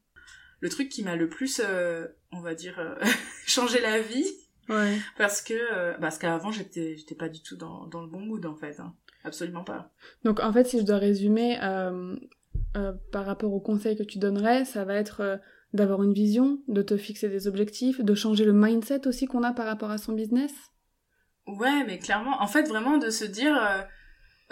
Le 0.62 0.70
truc 0.70 0.90
qui 0.90 1.04
m'a 1.04 1.16
le 1.16 1.28
plus, 1.28 1.60
euh, 1.64 2.08
on 2.32 2.40
va 2.40 2.56
dire, 2.56 2.80
euh, 2.80 2.96
changé 3.46 3.82
la 3.82 4.00
vie. 4.00 4.26
Ouais. 4.70 4.98
Parce 5.18 5.42
que, 5.42 5.54
euh, 5.54 5.94
parce 6.00 6.18
qu'avant, 6.18 6.52
j'étais, 6.52 6.96
j'étais 6.96 7.16
pas 7.16 7.28
du 7.28 7.42
tout 7.42 7.58
dans, 7.58 7.88
dans 7.88 8.02
le 8.02 8.08
bon 8.08 8.22
mood, 8.22 8.46
en 8.46 8.56
fait. 8.56 8.80
Hein. 8.80 8.94
Absolument 9.24 9.64
pas. 9.64 9.92
Donc, 10.24 10.40
en 10.40 10.54
fait, 10.54 10.66
si 10.66 10.80
je 10.80 10.86
dois 10.86 10.98
résumer, 10.98 11.58
par 13.12 13.26
rapport 13.26 13.52
aux 13.54 13.60
conseils 13.60 13.98
que 13.98 14.04
tu 14.04 14.18
donnerais, 14.18 14.66
ça 14.66 14.86
va 14.86 14.96
être 14.96 15.40
d'avoir 15.74 16.04
une 16.04 16.14
vision, 16.14 16.60
de 16.68 16.82
te 16.82 16.98
fixer 16.98 17.30
des 17.30 17.48
objectifs, 17.48 18.02
de 18.02 18.16
changer 18.16 18.46
le 18.46 18.54
mindset 18.54 19.08
aussi 19.08 19.26
qu'on 19.26 19.44
a 19.44 19.54
par 19.54 19.66
rapport 19.66 19.92
à 19.92 19.98
son 19.98 20.14
business? 20.14 20.52
Ouais, 21.48 21.84
mais 21.86 22.00
clairement, 22.00 22.42
en 22.42 22.48
fait, 22.48 22.64
vraiment 22.64 22.98
de 22.98 23.10
se 23.10 23.26
dire, 23.26 23.56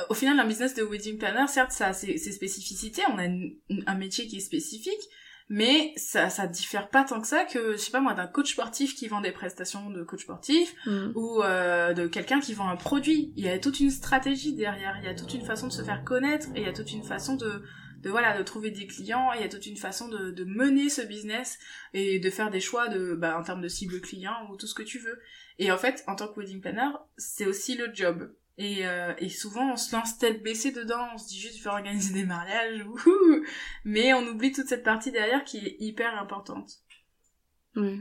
au 0.10 0.14
final, 0.14 0.40
un 0.40 0.46
business 0.46 0.76
de 0.76 0.84
wedding 0.84 1.18
planner, 1.18 1.48
certes, 1.48 1.72
ça 1.72 1.88
a 1.88 1.94
ses, 1.94 2.18
spécificités, 2.18 3.02
on 3.10 3.18
a 3.18 3.92
un 3.92 3.96
métier 3.96 4.28
qui 4.28 4.38
est 4.38 4.42
spécifique, 4.42 5.10
mais 5.50 5.94
ça 5.98 6.30
ça 6.30 6.48
diffère 6.48 6.90
pas 6.90 7.04
tant 7.04 7.20
que 7.20 7.28
ça 7.28 7.44
que 7.44 7.74
je 7.74 7.78
sais 7.78 7.92
pas 7.92 8.00
moi 8.02 8.14
d'un 8.14 8.28
coach 8.28 8.52
sportif 8.54 8.96
qui 8.96 9.08
vend 9.08 9.20
des 9.22 9.32
prestations 9.32 9.90
de 9.90 10.04
coach 10.04 10.22
sportif 10.22 10.76
Mm. 10.86 11.12
ou 11.16 11.42
euh, 11.44 11.94
de 11.94 12.08
quelqu'un 12.08 12.40
qui 12.40 12.54
vend 12.54 12.70
un 12.70 12.76
produit. 12.76 13.34
Il 13.36 13.44
y 13.44 13.50
a 13.50 13.58
toute 13.60 13.80
une 13.80 13.90
stratégie 13.90 14.54
derrière. 14.54 14.98
Il 15.02 15.06
y 15.06 15.10
a 15.10 15.16
toute 15.16 15.34
une 15.34 15.46
façon 15.46 15.68
de 15.68 15.72
se 15.74 15.82
faire 15.82 16.04
connaître 16.04 16.48
et 16.56 16.62
il 16.62 16.66
y 16.66 16.70
a 16.70 16.74
toute 16.74 16.92
une 16.92 17.04
façon 17.04 17.36
de 17.36 17.64
de 18.02 18.10
voilà 18.10 18.38
de 18.38 18.44
trouver 18.44 18.72
des 18.72 18.88
clients 18.88 19.34
il 19.34 19.42
y 19.42 19.44
a 19.44 19.50
toute 19.50 19.66
une 19.66 19.76
façon 19.76 20.08
de, 20.08 20.32
de 20.32 20.46
mener 20.46 20.88
ce 20.90 21.02
business 21.02 21.60
et 21.94 22.20
de 22.20 22.30
faire 22.30 22.50
des 22.50 22.62
choix 22.62 22.88
de 22.88 23.14
bah, 23.14 23.38
en 23.38 23.44
termes 23.44 23.62
de 23.62 23.68
cible 23.68 24.00
client 24.00 24.48
ou 24.50 24.56
tout 24.56 24.68
ce 24.68 24.74
que 24.76 24.84
tu 24.84 25.00
veux. 25.00 25.20
Et 25.58 25.70
en 25.72 25.78
fait 25.78 26.04
en 26.08 26.16
tant 26.16 26.28
que 26.30 26.40
wedding 26.40 26.62
planner 26.62 26.90
c'est 27.18 27.46
aussi 27.46 27.76
le 27.76 27.90
job 27.94 28.32
et, 28.60 28.86
euh, 28.86 29.14
et 29.20 29.30
souvent 29.30 29.72
on 29.72 29.78
se 29.78 29.96
lance 29.96 30.18
tête 30.18 30.44
baissée 30.44 30.74
dedans 30.74 31.08
on 31.14 31.18
se 31.18 31.30
dit 31.30 31.40
juste 31.40 31.58
je 31.60 31.64
vais 31.64 31.70
organiser 31.70 32.14
des 32.14 32.26
mariages 32.26 32.84
wouhou. 32.86 33.46
Mais 33.86 34.14
on 34.14 34.28
oublie 34.28 34.52
toute 34.52 34.68
cette 34.68 34.84
partie 34.84 35.12
derrière 35.12 35.46
qui 35.46 35.58
est 35.58 35.78
hyper 35.80 36.20
importante. 36.22 36.84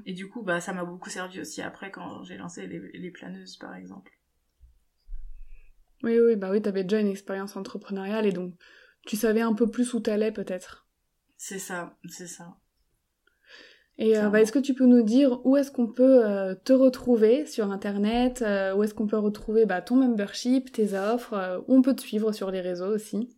Et 0.06 0.12
du 0.12 0.28
coup 0.28 0.42
bah 0.42 0.60
ça 0.60 0.72
m'a 0.72 0.84
beaucoup 0.84 1.08
servi 1.08 1.40
aussi 1.40 1.62
après 1.62 1.92
quand 1.92 2.24
j'ai 2.24 2.36
lancé 2.36 2.66
les, 2.66 2.80
les 2.80 3.10
planeuses 3.12 3.56
par 3.56 3.76
exemple. 3.76 4.10
Oui, 6.02 6.18
oui, 6.18 6.34
bah 6.34 6.50
oui, 6.50 6.60
t'avais 6.60 6.82
déjà 6.82 7.00
une 7.00 7.08
expérience 7.08 7.56
entrepreneuriale 7.56 8.26
et 8.26 8.32
donc 8.32 8.54
tu 9.06 9.14
savais 9.16 9.40
un 9.40 9.54
peu 9.54 9.70
plus 9.70 9.94
où 9.94 10.00
t'allais 10.00 10.32
peut-être. 10.32 10.88
c'est 11.36 11.60
ça 11.60 11.96
c'est 12.08 12.26
ça 12.26 12.58
Et 13.98 14.16
euh, 14.16 14.28
bah, 14.28 14.40
est-ce 14.40 14.52
que 14.52 14.58
tu 14.60 14.74
peux 14.74 14.86
nous 14.86 15.02
dire 15.02 15.44
où 15.44 15.56
est-ce 15.56 15.72
qu'on 15.72 15.88
peut 15.88 16.24
euh, 16.24 16.54
te 16.54 16.72
retrouver 16.72 17.46
sur 17.46 17.70
internet 17.72 18.42
euh, 18.42 18.74
Où 18.74 18.84
est-ce 18.84 18.94
qu'on 18.94 19.08
peut 19.08 19.18
retrouver 19.18 19.66
bah, 19.66 19.82
ton 19.82 19.96
membership, 19.96 20.70
tes 20.70 20.94
offres 20.94 21.34
euh, 21.34 21.58
Où 21.66 21.76
on 21.76 21.82
peut 21.82 21.94
te 21.94 22.02
suivre 22.02 22.32
sur 22.32 22.50
les 22.52 22.60
réseaux 22.60 22.94
aussi? 22.94 23.28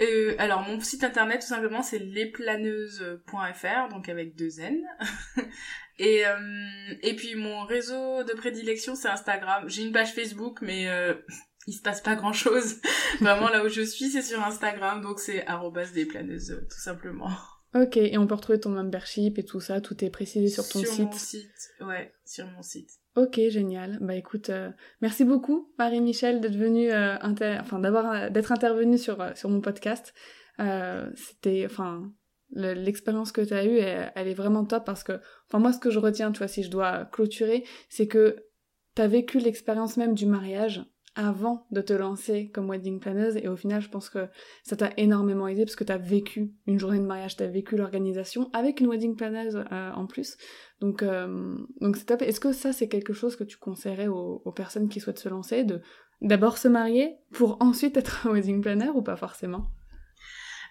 Euh, 0.00 0.34
alors 0.38 0.62
mon 0.62 0.80
site 0.80 1.04
internet 1.04 1.42
tout 1.42 1.46
simplement 1.46 1.82
c'est 1.82 1.98
lesplaneuses.fr 1.98 3.88
donc 3.90 4.08
avec 4.08 4.34
deux 4.34 4.60
N. 4.60 4.80
Et 5.98 6.26
euh, 6.26 6.94
et 7.02 7.14
puis 7.14 7.34
mon 7.34 7.64
réseau 7.66 8.24
de 8.24 8.32
prédilection 8.32 8.94
c'est 8.94 9.08
Instagram. 9.08 9.68
J'ai 9.68 9.82
une 9.82 9.92
page 9.92 10.14
Facebook 10.14 10.60
mais 10.62 10.88
euh, 10.88 11.12
il 11.66 11.74
se 11.74 11.82
passe 11.82 12.00
pas 12.00 12.14
grand 12.14 12.32
chose 12.32 12.80
vraiment 13.20 13.50
là 13.50 13.62
où 13.62 13.68
je 13.68 13.82
suis 13.82 14.08
c'est 14.08 14.22
sur 14.22 14.42
Instagram. 14.42 15.02
Donc 15.02 15.20
c'est 15.20 15.46
arrobas 15.46 15.90
des 15.92 16.06
planeuses 16.06 16.52
euh, 16.52 16.66
tout 16.70 16.80
simplement 16.80 17.30
Ok, 17.74 17.96
et 17.96 18.18
on 18.18 18.26
peut 18.26 18.34
retrouver 18.34 18.58
ton 18.60 18.70
membership 18.70 19.38
et 19.38 19.44
tout 19.44 19.60
ça, 19.60 19.80
tout 19.80 20.04
est 20.04 20.10
précisé 20.10 20.48
sur 20.48 20.68
ton 20.68 20.80
sur 20.80 20.88
site. 20.92 21.04
mon 21.04 21.12
site 21.12 21.70
ouais 21.80 22.12
sur 22.24 22.46
mon 22.46 22.62
site 22.62 22.90
Ok, 23.16 23.40
génial. 23.48 23.98
Bah 24.00 24.14
écoute, 24.14 24.50
euh, 24.50 24.70
merci 25.00 25.24
beaucoup 25.24 25.72
Marie-Michel 25.78 26.40
d'être 26.40 26.56
venue, 26.56 26.90
euh, 26.92 27.16
inter- 27.20 27.58
enfin 27.60 27.78
d'avoir, 27.78 28.10
euh, 28.12 28.30
d'être 28.30 28.52
intervenue 28.52 28.98
sur 28.98 29.20
euh, 29.20 29.30
sur 29.34 29.50
mon 29.50 29.60
podcast. 29.60 30.14
Euh, 30.60 31.10
C'était, 31.16 31.64
enfin, 31.66 32.12
le- 32.52 32.72
l'expérience 32.74 33.32
que 33.32 33.40
tu 33.40 33.52
as 33.54 33.64
eue, 33.64 33.78
elle, 33.78 34.12
elle 34.14 34.28
est 34.28 34.34
vraiment 34.34 34.64
top 34.64 34.84
parce 34.84 35.02
que, 35.04 35.20
enfin 35.48 35.58
moi 35.58 35.72
ce 35.72 35.78
que 35.78 35.90
je 35.90 35.98
retiens, 35.98 36.32
tu 36.32 36.38
vois, 36.38 36.48
si 36.48 36.62
je 36.62 36.70
dois 36.70 37.04
clôturer, 37.06 37.64
c'est 37.88 38.06
que 38.08 38.36
tu 38.96 39.02
as 39.02 39.08
vécu 39.08 39.38
l'expérience 39.38 39.96
même 39.96 40.14
du 40.14 40.26
mariage 40.26 40.84
avant 41.16 41.66
de 41.70 41.80
te 41.80 41.92
lancer 41.92 42.50
comme 42.50 42.68
wedding 42.70 43.00
planeuse 43.00 43.36
et 43.36 43.48
au 43.48 43.56
final 43.56 43.82
je 43.82 43.88
pense 43.88 44.08
que 44.08 44.28
ça 44.62 44.76
t'a 44.76 44.90
énormément 44.96 45.48
aidé 45.48 45.64
parce 45.64 45.76
que 45.76 45.84
tu 45.84 45.92
as 45.92 45.98
vécu 45.98 46.52
une 46.66 46.78
journée 46.78 47.00
de 47.00 47.04
mariage, 47.04 47.36
tu 47.36 47.42
as 47.42 47.48
vécu 47.48 47.76
l'organisation 47.76 48.48
avec 48.52 48.80
une 48.80 48.88
wedding 48.88 49.16
planeuse 49.16 49.56
euh, 49.56 49.90
en 49.92 50.06
plus. 50.06 50.36
Donc 50.80 51.02
euh, 51.02 51.56
donc 51.80 51.96
c'est 51.96 52.06
top. 52.06 52.22
Est-ce 52.22 52.40
que 52.40 52.52
ça 52.52 52.72
c'est 52.72 52.88
quelque 52.88 53.12
chose 53.12 53.36
que 53.36 53.44
tu 53.44 53.58
conseillerais 53.58 54.08
aux, 54.08 54.42
aux 54.44 54.52
personnes 54.52 54.88
qui 54.88 55.00
souhaitent 55.00 55.18
se 55.18 55.28
lancer 55.28 55.64
de 55.64 55.80
d'abord 56.20 56.58
se 56.58 56.68
marier 56.68 57.16
pour 57.32 57.56
ensuite 57.60 57.96
être 57.96 58.26
un 58.26 58.30
wedding 58.34 58.60
planner 58.60 58.90
ou 58.94 59.02
pas 59.02 59.16
forcément? 59.16 59.66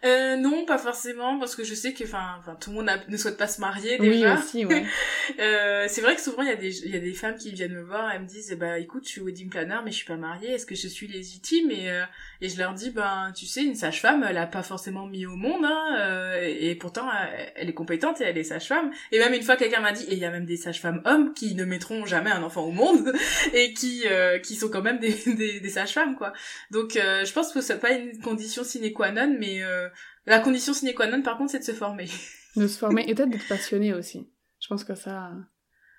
Euh, 0.05 0.35
non 0.37 0.65
pas 0.65 0.77
forcément 0.77 1.39
parce 1.39 1.55
que 1.55 1.63
je 1.63 1.73
sais 1.75 1.93
que 1.93 2.03
enfin 2.05 2.39
tout 2.61 2.69
le 2.69 2.77
monde 2.77 2.89
a- 2.89 2.99
ne 3.07 3.17
souhaite 3.17 3.37
pas 3.37 3.47
se 3.47 3.59
marier 3.61 3.97
Oui 3.99 4.09
déjà. 4.09 4.35
aussi, 4.35 4.65
ouais. 4.65 4.85
Euh, 5.39 5.85
c'est 5.87 6.01
vrai 6.01 6.15
que 6.15 6.21
souvent 6.21 6.41
il 6.41 6.47
y 6.49 6.51
a 6.51 6.55
des 6.55 6.85
il 6.85 6.91
y 6.91 6.97
a 6.97 6.99
des 6.99 7.13
femmes 7.13 7.35
qui 7.37 7.51
viennent 7.51 7.73
me 7.75 7.83
voir 7.83 8.09
elles 8.11 8.21
me 8.21 8.25
disent 8.27 8.51
bah 8.59 8.79
écoute 8.79 9.03
je 9.05 9.09
suis 9.09 9.21
wedding 9.21 9.47
planner 9.49 9.77
mais 9.85 9.91
je 9.91 9.97
suis 9.97 10.05
pas 10.07 10.15
mariée 10.15 10.53
est-ce 10.53 10.65
que 10.65 10.73
je 10.73 10.87
suis 10.87 11.07
légitime? 11.07 11.69
Et 11.69 11.91
euh, 11.91 12.03
et 12.41 12.49
je 12.49 12.57
leur 12.57 12.73
dis 12.73 12.89
ben 12.89 13.31
tu 13.35 13.45
sais 13.45 13.63
une 13.63 13.75
sage-femme 13.75 14.25
elle 14.27 14.37
a 14.37 14.47
pas 14.47 14.63
forcément 14.63 15.05
mis 15.05 15.27
au 15.27 15.35
monde 15.35 15.63
hein, 15.65 15.95
euh, 15.99 16.41
et, 16.41 16.71
et 16.71 16.75
pourtant 16.75 17.07
elle, 17.55 17.69
est 17.69 17.73
compétente 17.73 18.21
et 18.21 18.23
elle 18.23 18.37
est 18.39 18.43
sage-femme. 18.43 18.89
Et 19.11 19.19
même 19.19 19.33
une 19.33 19.43
fois 19.43 19.55
quelqu'un 19.55 19.81
m'a 19.81 19.91
dit 19.91 20.05
et 20.05 20.13
il 20.13 20.19
y 20.19 20.25
a 20.25 20.31
même 20.31 20.45
des 20.45 20.57
sages-femmes 20.57 21.01
hommes 21.05 21.33
qui 21.35 21.53
ne 21.53 21.63
mettront 21.63 22.05
jamais 22.07 22.31
un 22.31 22.41
enfant 22.41 22.63
au 22.63 22.71
monde 22.71 23.13
et 23.53 23.73
qui 23.73 24.03
euh, 24.07 24.39
qui 24.39 24.55
sont 24.55 24.69
quand 24.69 24.81
même 24.81 24.97
des 24.99 25.13
des, 25.27 25.59
des 25.59 25.69
sages-femmes 25.69 26.15
quoi. 26.15 26.33
Donc 26.71 26.95
euh, 26.95 27.23
je 27.23 27.31
pense 27.33 27.53
que 27.53 27.61
c'est 27.61 27.79
pas 27.79 27.91
une 27.91 28.19
condition 28.19 28.63
sine 28.63 28.91
qua 28.93 29.11
non 29.11 29.35
mais 29.39 29.61
euh, 29.63 29.88
la 30.25 30.39
condition 30.39 30.73
sine 30.73 30.93
qua 30.93 31.07
non 31.07 31.21
par 31.21 31.37
contre 31.37 31.51
c'est 31.51 31.59
de 31.59 31.63
se 31.63 31.73
former 31.73 32.07
De 32.55 32.67
se 32.67 32.77
former 32.79 33.05
et 33.07 33.13
peut-être 33.15 33.29
d'être 33.29 33.47
passionné 33.47 33.93
aussi. 33.93 34.27
Je 34.59 34.67
pense 34.67 34.83
que 34.83 34.95
ça. 34.95 35.31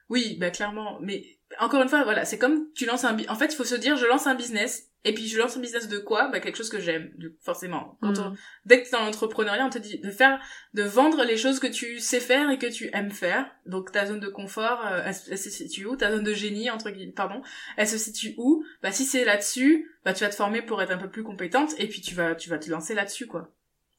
Oui, 0.09 0.37
bah 0.41 0.51
clairement. 0.51 0.99
Mais 1.01 1.25
encore 1.61 1.81
une 1.83 1.89
fois, 1.89 2.03
voilà, 2.03 2.25
c'est 2.25 2.39
comme 2.39 2.67
tu 2.75 2.85
lances 2.85 3.05
un... 3.05 3.17
En 3.29 3.37
fait, 3.37 3.47
il 3.47 3.57
faut 3.57 3.65
se 3.65 3.77
dire, 3.77 3.97
je 3.97 4.07
lance 4.07 4.27
un 4.27 4.35
business. 4.35 4.89
Et 5.05 5.15
puis, 5.15 5.29
je 5.29 5.39
lance 5.39 5.57
un 5.57 5.61
business 5.61 5.89
de 5.89 5.97
quoi? 5.99 6.29
Bah 6.29 6.41
quelque 6.41 6.57
chose 6.57 6.69
que 6.69 6.81
j'aime, 6.81 7.11
forcément. 7.41 7.97
Quand 8.03 8.19
Mm. 8.19 8.33
on- 8.33 8.35
Dès 8.67 8.81
que 8.83 8.85
t'es 8.85 8.91
dans 8.97 9.05
l'entrepreneuriat, 9.05 9.65
on 9.65 9.71
te 9.71 9.79
dit 9.79 9.99
de 10.01 10.11
faire, 10.11 10.39
de 10.75 10.83
vendre 10.83 11.25
les 11.25 11.37
choses 11.39 11.59
que 11.61 11.69
tu 11.69 12.01
sais 12.01 12.21
faire 12.21 12.51
et 12.51 12.59
que 12.59 12.67
tu 12.67 12.91
aimes 12.93 13.13
faire. 13.13 13.51
Donc 13.65 13.93
ta 13.93 14.05
zone 14.05 14.21
de 14.21 14.29
confort, 14.29 14.85
euh, 14.87 15.03
elle, 15.07 15.15
elle 15.31 15.39
se 15.39 15.49
situe 15.49 15.87
où? 15.87 15.97
Ta 15.97 16.11
zone 16.11 16.25
de 16.25 16.35
génie, 16.35 16.69
entre 16.71 16.91
guillemets, 16.91 17.13
pardon, 17.13 17.41
elle 17.79 17.89
se 17.89 17.97
situe 17.97 18.35
où? 18.37 18.63
Bah 18.83 18.91
si 18.93 19.05
c'est 19.05 19.25
là-dessus, 19.25 19.89
bah 20.05 20.13
tu 20.13 20.25
vas 20.25 20.31
te 20.31 20.35
former 20.35 20.61
pour 20.61 20.83
être 20.83 20.91
un 20.91 20.99
peu 20.99 21.09
plus 21.09 21.23
compétente 21.23 21.71
et 21.79 21.87
puis 21.89 22.03
tu 22.03 22.15
vas, 22.15 22.35
tu 22.35 22.51
vas 22.51 22.59
te 22.59 22.69
lancer 22.69 22.95
là-dessus, 22.95 23.27
quoi. 23.27 23.51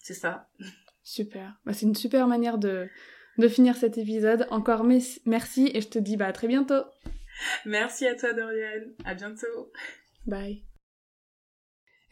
C'est 0.01 0.13
ça. 0.13 0.49
Super. 1.03 1.59
Bah, 1.65 1.73
c'est 1.73 1.85
une 1.85 1.95
super 1.95 2.27
manière 2.27 2.57
de, 2.57 2.87
de 3.37 3.47
finir 3.47 3.75
cet 3.75 3.97
épisode. 3.97 4.47
Encore 4.51 4.83
mes- 4.83 5.01
merci 5.25 5.69
et 5.73 5.81
je 5.81 5.87
te 5.89 5.99
dis 5.99 6.17
bah, 6.17 6.27
à 6.27 6.33
très 6.33 6.47
bientôt. 6.47 6.83
Merci 7.65 8.07
à 8.07 8.15
toi, 8.15 8.33
Dorian. 8.33 8.81
À 9.05 9.13
bientôt. 9.15 9.71
Bye. 10.25 10.63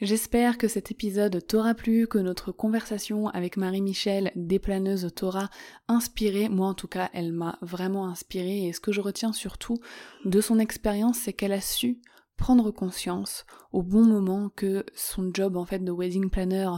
J'espère 0.02 0.58
que 0.58 0.70
cet 0.70 0.92
épisode 0.92 1.46
t'aura 1.46 1.74
plu, 1.74 2.08
que 2.08 2.18
notre 2.20 2.54
conversation 2.54 3.28
avec 3.28 3.58
Marie-Michel, 3.58 4.32
déplaneuse, 4.36 5.10
t'aura 5.14 5.50
inspiré. 5.90 6.48
Moi, 6.48 6.68
en 6.68 6.74
tout 6.74 6.88
cas, 6.88 7.10
elle 7.14 7.34
m'a 7.34 7.58
vraiment 7.62 8.08
inspiré. 8.08 8.66
Et 8.66 8.72
ce 8.74 8.80
que 8.80 8.94
je 8.94 9.02
retiens 9.02 9.34
surtout 9.34 9.78
de 10.24 10.40
son 10.40 10.58
expérience, 10.58 11.18
c'est 11.20 11.34
qu'elle 11.34 11.52
a 11.52 11.60
su 11.60 12.00
prendre 12.40 12.72
conscience 12.72 13.46
au 13.74 13.84
bon 13.84 14.06
moment 14.06 14.50
que 14.50 14.86
son 14.96 15.30
job 15.34 15.58
en 15.58 15.66
fait 15.66 15.84
de 15.84 15.92
wedding 15.92 16.30
planner 16.30 16.70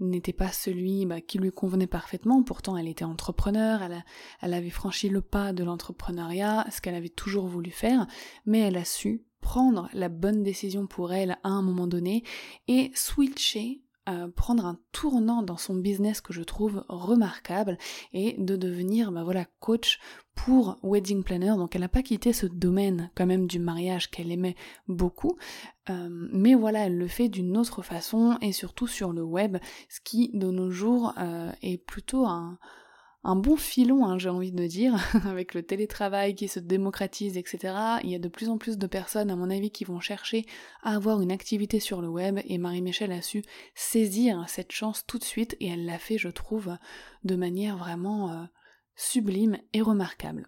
n'était 0.00 0.32
pas 0.32 0.50
celui 0.50 1.06
bah, 1.06 1.20
qui 1.20 1.38
lui 1.38 1.52
convenait 1.52 1.86
parfaitement. 1.86 2.42
Pourtant, 2.42 2.76
elle 2.76 2.88
était 2.88 3.04
entrepreneur, 3.04 3.80
elle, 3.80 4.04
elle 4.42 4.54
avait 4.54 4.70
franchi 4.70 5.08
le 5.08 5.20
pas 5.20 5.52
de 5.52 5.62
l'entrepreneuriat, 5.62 6.66
ce 6.72 6.80
qu'elle 6.80 6.96
avait 6.96 7.08
toujours 7.08 7.46
voulu 7.46 7.70
faire, 7.70 8.08
mais 8.44 8.58
elle 8.58 8.76
a 8.76 8.84
su 8.84 9.24
prendre 9.40 9.88
la 9.92 10.08
bonne 10.08 10.42
décision 10.42 10.88
pour 10.88 11.12
elle 11.12 11.38
à 11.44 11.48
un 11.48 11.62
moment 11.62 11.86
donné 11.86 12.24
et 12.66 12.90
switcher, 12.94 13.83
euh, 14.08 14.28
prendre 14.28 14.66
un 14.66 14.78
tournant 14.92 15.42
dans 15.42 15.56
son 15.56 15.74
business 15.74 16.20
que 16.20 16.32
je 16.34 16.42
trouve 16.42 16.84
remarquable 16.88 17.78
et 18.12 18.34
de 18.38 18.54
devenir 18.54 19.12
bah 19.12 19.24
voilà 19.24 19.46
coach 19.60 19.98
pour 20.34 20.78
wedding 20.82 21.22
planner. 21.22 21.54
Donc 21.56 21.74
elle 21.74 21.80
n'a 21.80 21.88
pas 21.88 22.02
quitté 22.02 22.32
ce 22.32 22.46
domaine 22.46 23.10
quand 23.14 23.24
même 23.24 23.46
du 23.46 23.58
mariage 23.58 24.10
qu'elle 24.10 24.30
aimait 24.30 24.56
beaucoup, 24.88 25.38
euh, 25.88 26.08
mais 26.10 26.54
voilà 26.54 26.86
elle 26.86 26.98
le 26.98 27.08
fait 27.08 27.28
d'une 27.28 27.56
autre 27.56 27.82
façon 27.82 28.36
et 28.42 28.52
surtout 28.52 28.86
sur 28.86 29.12
le 29.12 29.22
web, 29.22 29.56
ce 29.88 30.00
qui 30.00 30.30
de 30.34 30.50
nos 30.50 30.70
jours 30.70 31.14
euh, 31.18 31.50
est 31.62 31.78
plutôt 31.78 32.26
un 32.26 32.58
un 33.24 33.36
bon 33.36 33.56
filon, 33.56 34.06
hein, 34.06 34.18
j'ai 34.18 34.28
envie 34.28 34.52
de 34.52 34.66
dire, 34.66 34.94
avec 35.26 35.54
le 35.54 35.62
télétravail 35.62 36.34
qui 36.34 36.46
se 36.46 36.60
démocratise, 36.60 37.38
etc. 37.38 37.74
Il 38.02 38.10
y 38.10 38.14
a 38.14 38.18
de 38.18 38.28
plus 38.28 38.50
en 38.50 38.58
plus 38.58 38.76
de 38.76 38.86
personnes, 38.86 39.30
à 39.30 39.36
mon 39.36 39.50
avis, 39.50 39.70
qui 39.70 39.84
vont 39.84 40.00
chercher 40.00 40.44
à 40.82 40.94
avoir 40.94 41.22
une 41.22 41.32
activité 41.32 41.80
sur 41.80 42.02
le 42.02 42.08
web, 42.08 42.40
et 42.44 42.58
Marie-Michel 42.58 43.12
a 43.12 43.22
su 43.22 43.42
saisir 43.74 44.44
cette 44.48 44.72
chance 44.72 45.06
tout 45.06 45.18
de 45.18 45.24
suite, 45.24 45.56
et 45.60 45.68
elle 45.68 45.86
l'a 45.86 45.98
fait, 45.98 46.18
je 46.18 46.28
trouve, 46.28 46.76
de 47.24 47.34
manière 47.34 47.78
vraiment 47.78 48.30
euh, 48.30 48.44
sublime 48.94 49.58
et 49.72 49.80
remarquable. 49.80 50.46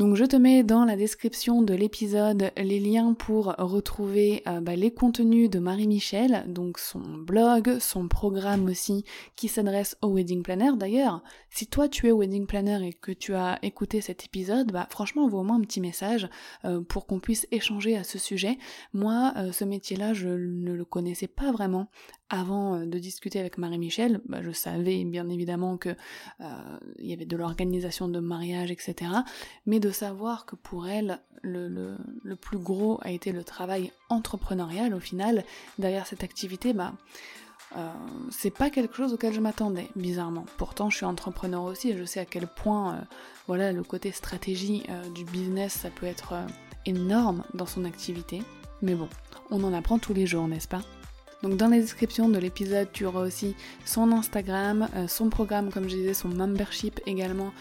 Donc 0.00 0.16
je 0.16 0.24
te 0.24 0.34
mets 0.34 0.62
dans 0.62 0.86
la 0.86 0.96
description 0.96 1.60
de 1.60 1.74
l'épisode 1.74 2.52
les 2.56 2.80
liens 2.80 3.12
pour 3.12 3.54
retrouver 3.58 4.42
euh, 4.48 4.62
bah, 4.62 4.74
les 4.74 4.90
contenus 4.90 5.50
de 5.50 5.58
Marie-Michel, 5.58 6.46
donc 6.48 6.78
son 6.78 7.00
blog, 7.00 7.78
son 7.80 8.08
programme 8.08 8.64
aussi 8.64 9.04
qui 9.36 9.48
s'adresse 9.48 9.98
au 10.00 10.14
wedding 10.14 10.42
planner. 10.42 10.70
D'ailleurs, 10.78 11.22
si 11.50 11.66
toi 11.66 11.86
tu 11.86 12.08
es 12.08 12.12
wedding 12.12 12.46
planner 12.46 12.88
et 12.88 12.94
que 12.94 13.12
tu 13.12 13.34
as 13.34 13.58
écouté 13.60 14.00
cet 14.00 14.24
épisode, 14.24 14.72
bah 14.72 14.86
franchement 14.88 15.24
envoie-moi 15.24 15.56
un 15.56 15.60
petit 15.60 15.82
message 15.82 16.30
euh, 16.64 16.80
pour 16.80 17.06
qu'on 17.06 17.20
puisse 17.20 17.46
échanger 17.50 17.98
à 17.98 18.02
ce 18.02 18.18
sujet. 18.18 18.56
Moi, 18.94 19.34
euh, 19.36 19.52
ce 19.52 19.66
métier-là, 19.66 20.14
je 20.14 20.28
ne 20.28 20.72
le 20.72 20.84
connaissais 20.86 21.28
pas 21.28 21.52
vraiment 21.52 21.90
avant 22.30 22.76
euh, 22.76 22.86
de 22.86 22.98
discuter 22.98 23.38
avec 23.38 23.58
Marie-Michel. 23.58 24.20
Bah, 24.26 24.38
je 24.42 24.52
savais 24.52 25.04
bien 25.04 25.28
évidemment 25.28 25.76
que 25.76 25.90
euh, 26.40 26.44
il 26.98 27.06
y 27.06 27.12
avait 27.12 27.26
de 27.26 27.36
l'organisation 27.36 28.08
de 28.08 28.20
mariage, 28.20 28.70
etc. 28.70 29.10
Mais 29.66 29.80
de 29.80 29.90
savoir 29.90 30.46
que 30.46 30.56
pour 30.56 30.88
elle, 30.88 31.20
le, 31.42 31.96
plus 32.40 32.58
gros 32.58 32.98
a 33.02 33.10
été 33.10 33.32
le 33.32 33.44
travail 33.44 33.92
entrepreneurial 34.08 34.94
au 34.94 35.00
final 35.00 35.44
derrière 35.78 36.06
cette 36.06 36.22
activité, 36.22 36.72
bah 36.72 36.92
euh, 37.76 37.88
c'est 38.30 38.50
pas 38.50 38.70
quelque 38.70 38.94
chose 38.94 39.12
auquel 39.12 39.32
je 39.32 39.40
m'attendais, 39.40 39.88
bizarrement. 39.96 40.44
Pourtant, 40.58 40.90
je 40.90 40.96
suis 40.96 41.06
entrepreneur 41.06 41.62
aussi 41.62 41.90
et 41.90 41.96
je 41.96 42.04
sais 42.04 42.20
à 42.20 42.24
quel 42.24 42.46
point, 42.46 43.06
voilà, 43.46 43.72
le 43.72 43.82
côté 43.82 44.12
stratégie 44.12 44.84
du 45.14 45.24
business, 45.24 45.72
ça 45.74 45.90
peut 45.90 46.06
être 46.06 46.34
énorme 46.86 47.44
dans 47.54 47.66
son 47.66 47.84
activité. 47.84 48.42
Mais 48.82 48.94
bon, 48.94 49.08
on 49.50 49.62
en 49.62 49.72
apprend 49.72 49.98
tous 49.98 50.14
les 50.14 50.26
jours, 50.26 50.48
n'est-ce 50.48 50.68
pas? 50.68 50.82
Donc 51.42 51.56
dans 51.56 51.68
la 51.68 51.78
description 51.78 52.28
de 52.28 52.38
l'épisode, 52.38 52.88
tu 52.92 53.06
auras 53.06 53.22
aussi 53.22 53.54
son 53.84 54.12
Instagram, 54.12 54.88
son 55.08 55.30
programme, 55.30 55.70
comme 55.70 55.88
je 55.88 55.96
disais, 55.96 56.14
son 56.14 56.28
membership 56.28 57.00
également 57.06 57.52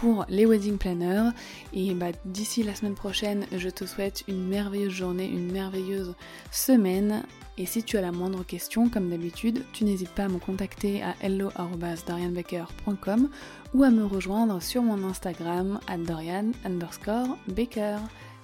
pour 0.00 0.24
les 0.28 0.46
wedding 0.46 0.78
planners. 0.78 1.30
Et 1.72 1.92
bah, 1.94 2.12
d'ici 2.24 2.62
la 2.62 2.72
semaine 2.74 2.94
prochaine, 2.94 3.46
je 3.56 3.68
te 3.68 3.84
souhaite 3.84 4.22
une 4.28 4.46
merveilleuse 4.46 4.92
journée, 4.92 5.28
une 5.28 5.50
merveilleuse 5.52 6.14
semaine. 6.50 7.24
Et 7.56 7.66
si 7.66 7.82
tu 7.82 7.98
as 7.98 8.00
la 8.00 8.12
moindre 8.12 8.44
question, 8.44 8.88
comme 8.88 9.10
d'habitude, 9.10 9.64
tu 9.72 9.84
n'hésites 9.84 10.10
pas 10.10 10.24
à 10.24 10.28
me 10.28 10.38
contacter 10.38 11.02
à 11.02 11.14
hello.dorianbaker.com 11.20 13.28
ou 13.74 13.82
à 13.82 13.90
me 13.90 14.04
rejoindre 14.04 14.62
sur 14.62 14.82
mon 14.82 15.02
Instagram 15.08 15.80
à 15.88 15.98
Dorian 15.98 16.52
underscore 16.64 17.36
Baker. 17.48 17.96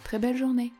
Très 0.02 0.18
belle 0.18 0.36
journée 0.36 0.72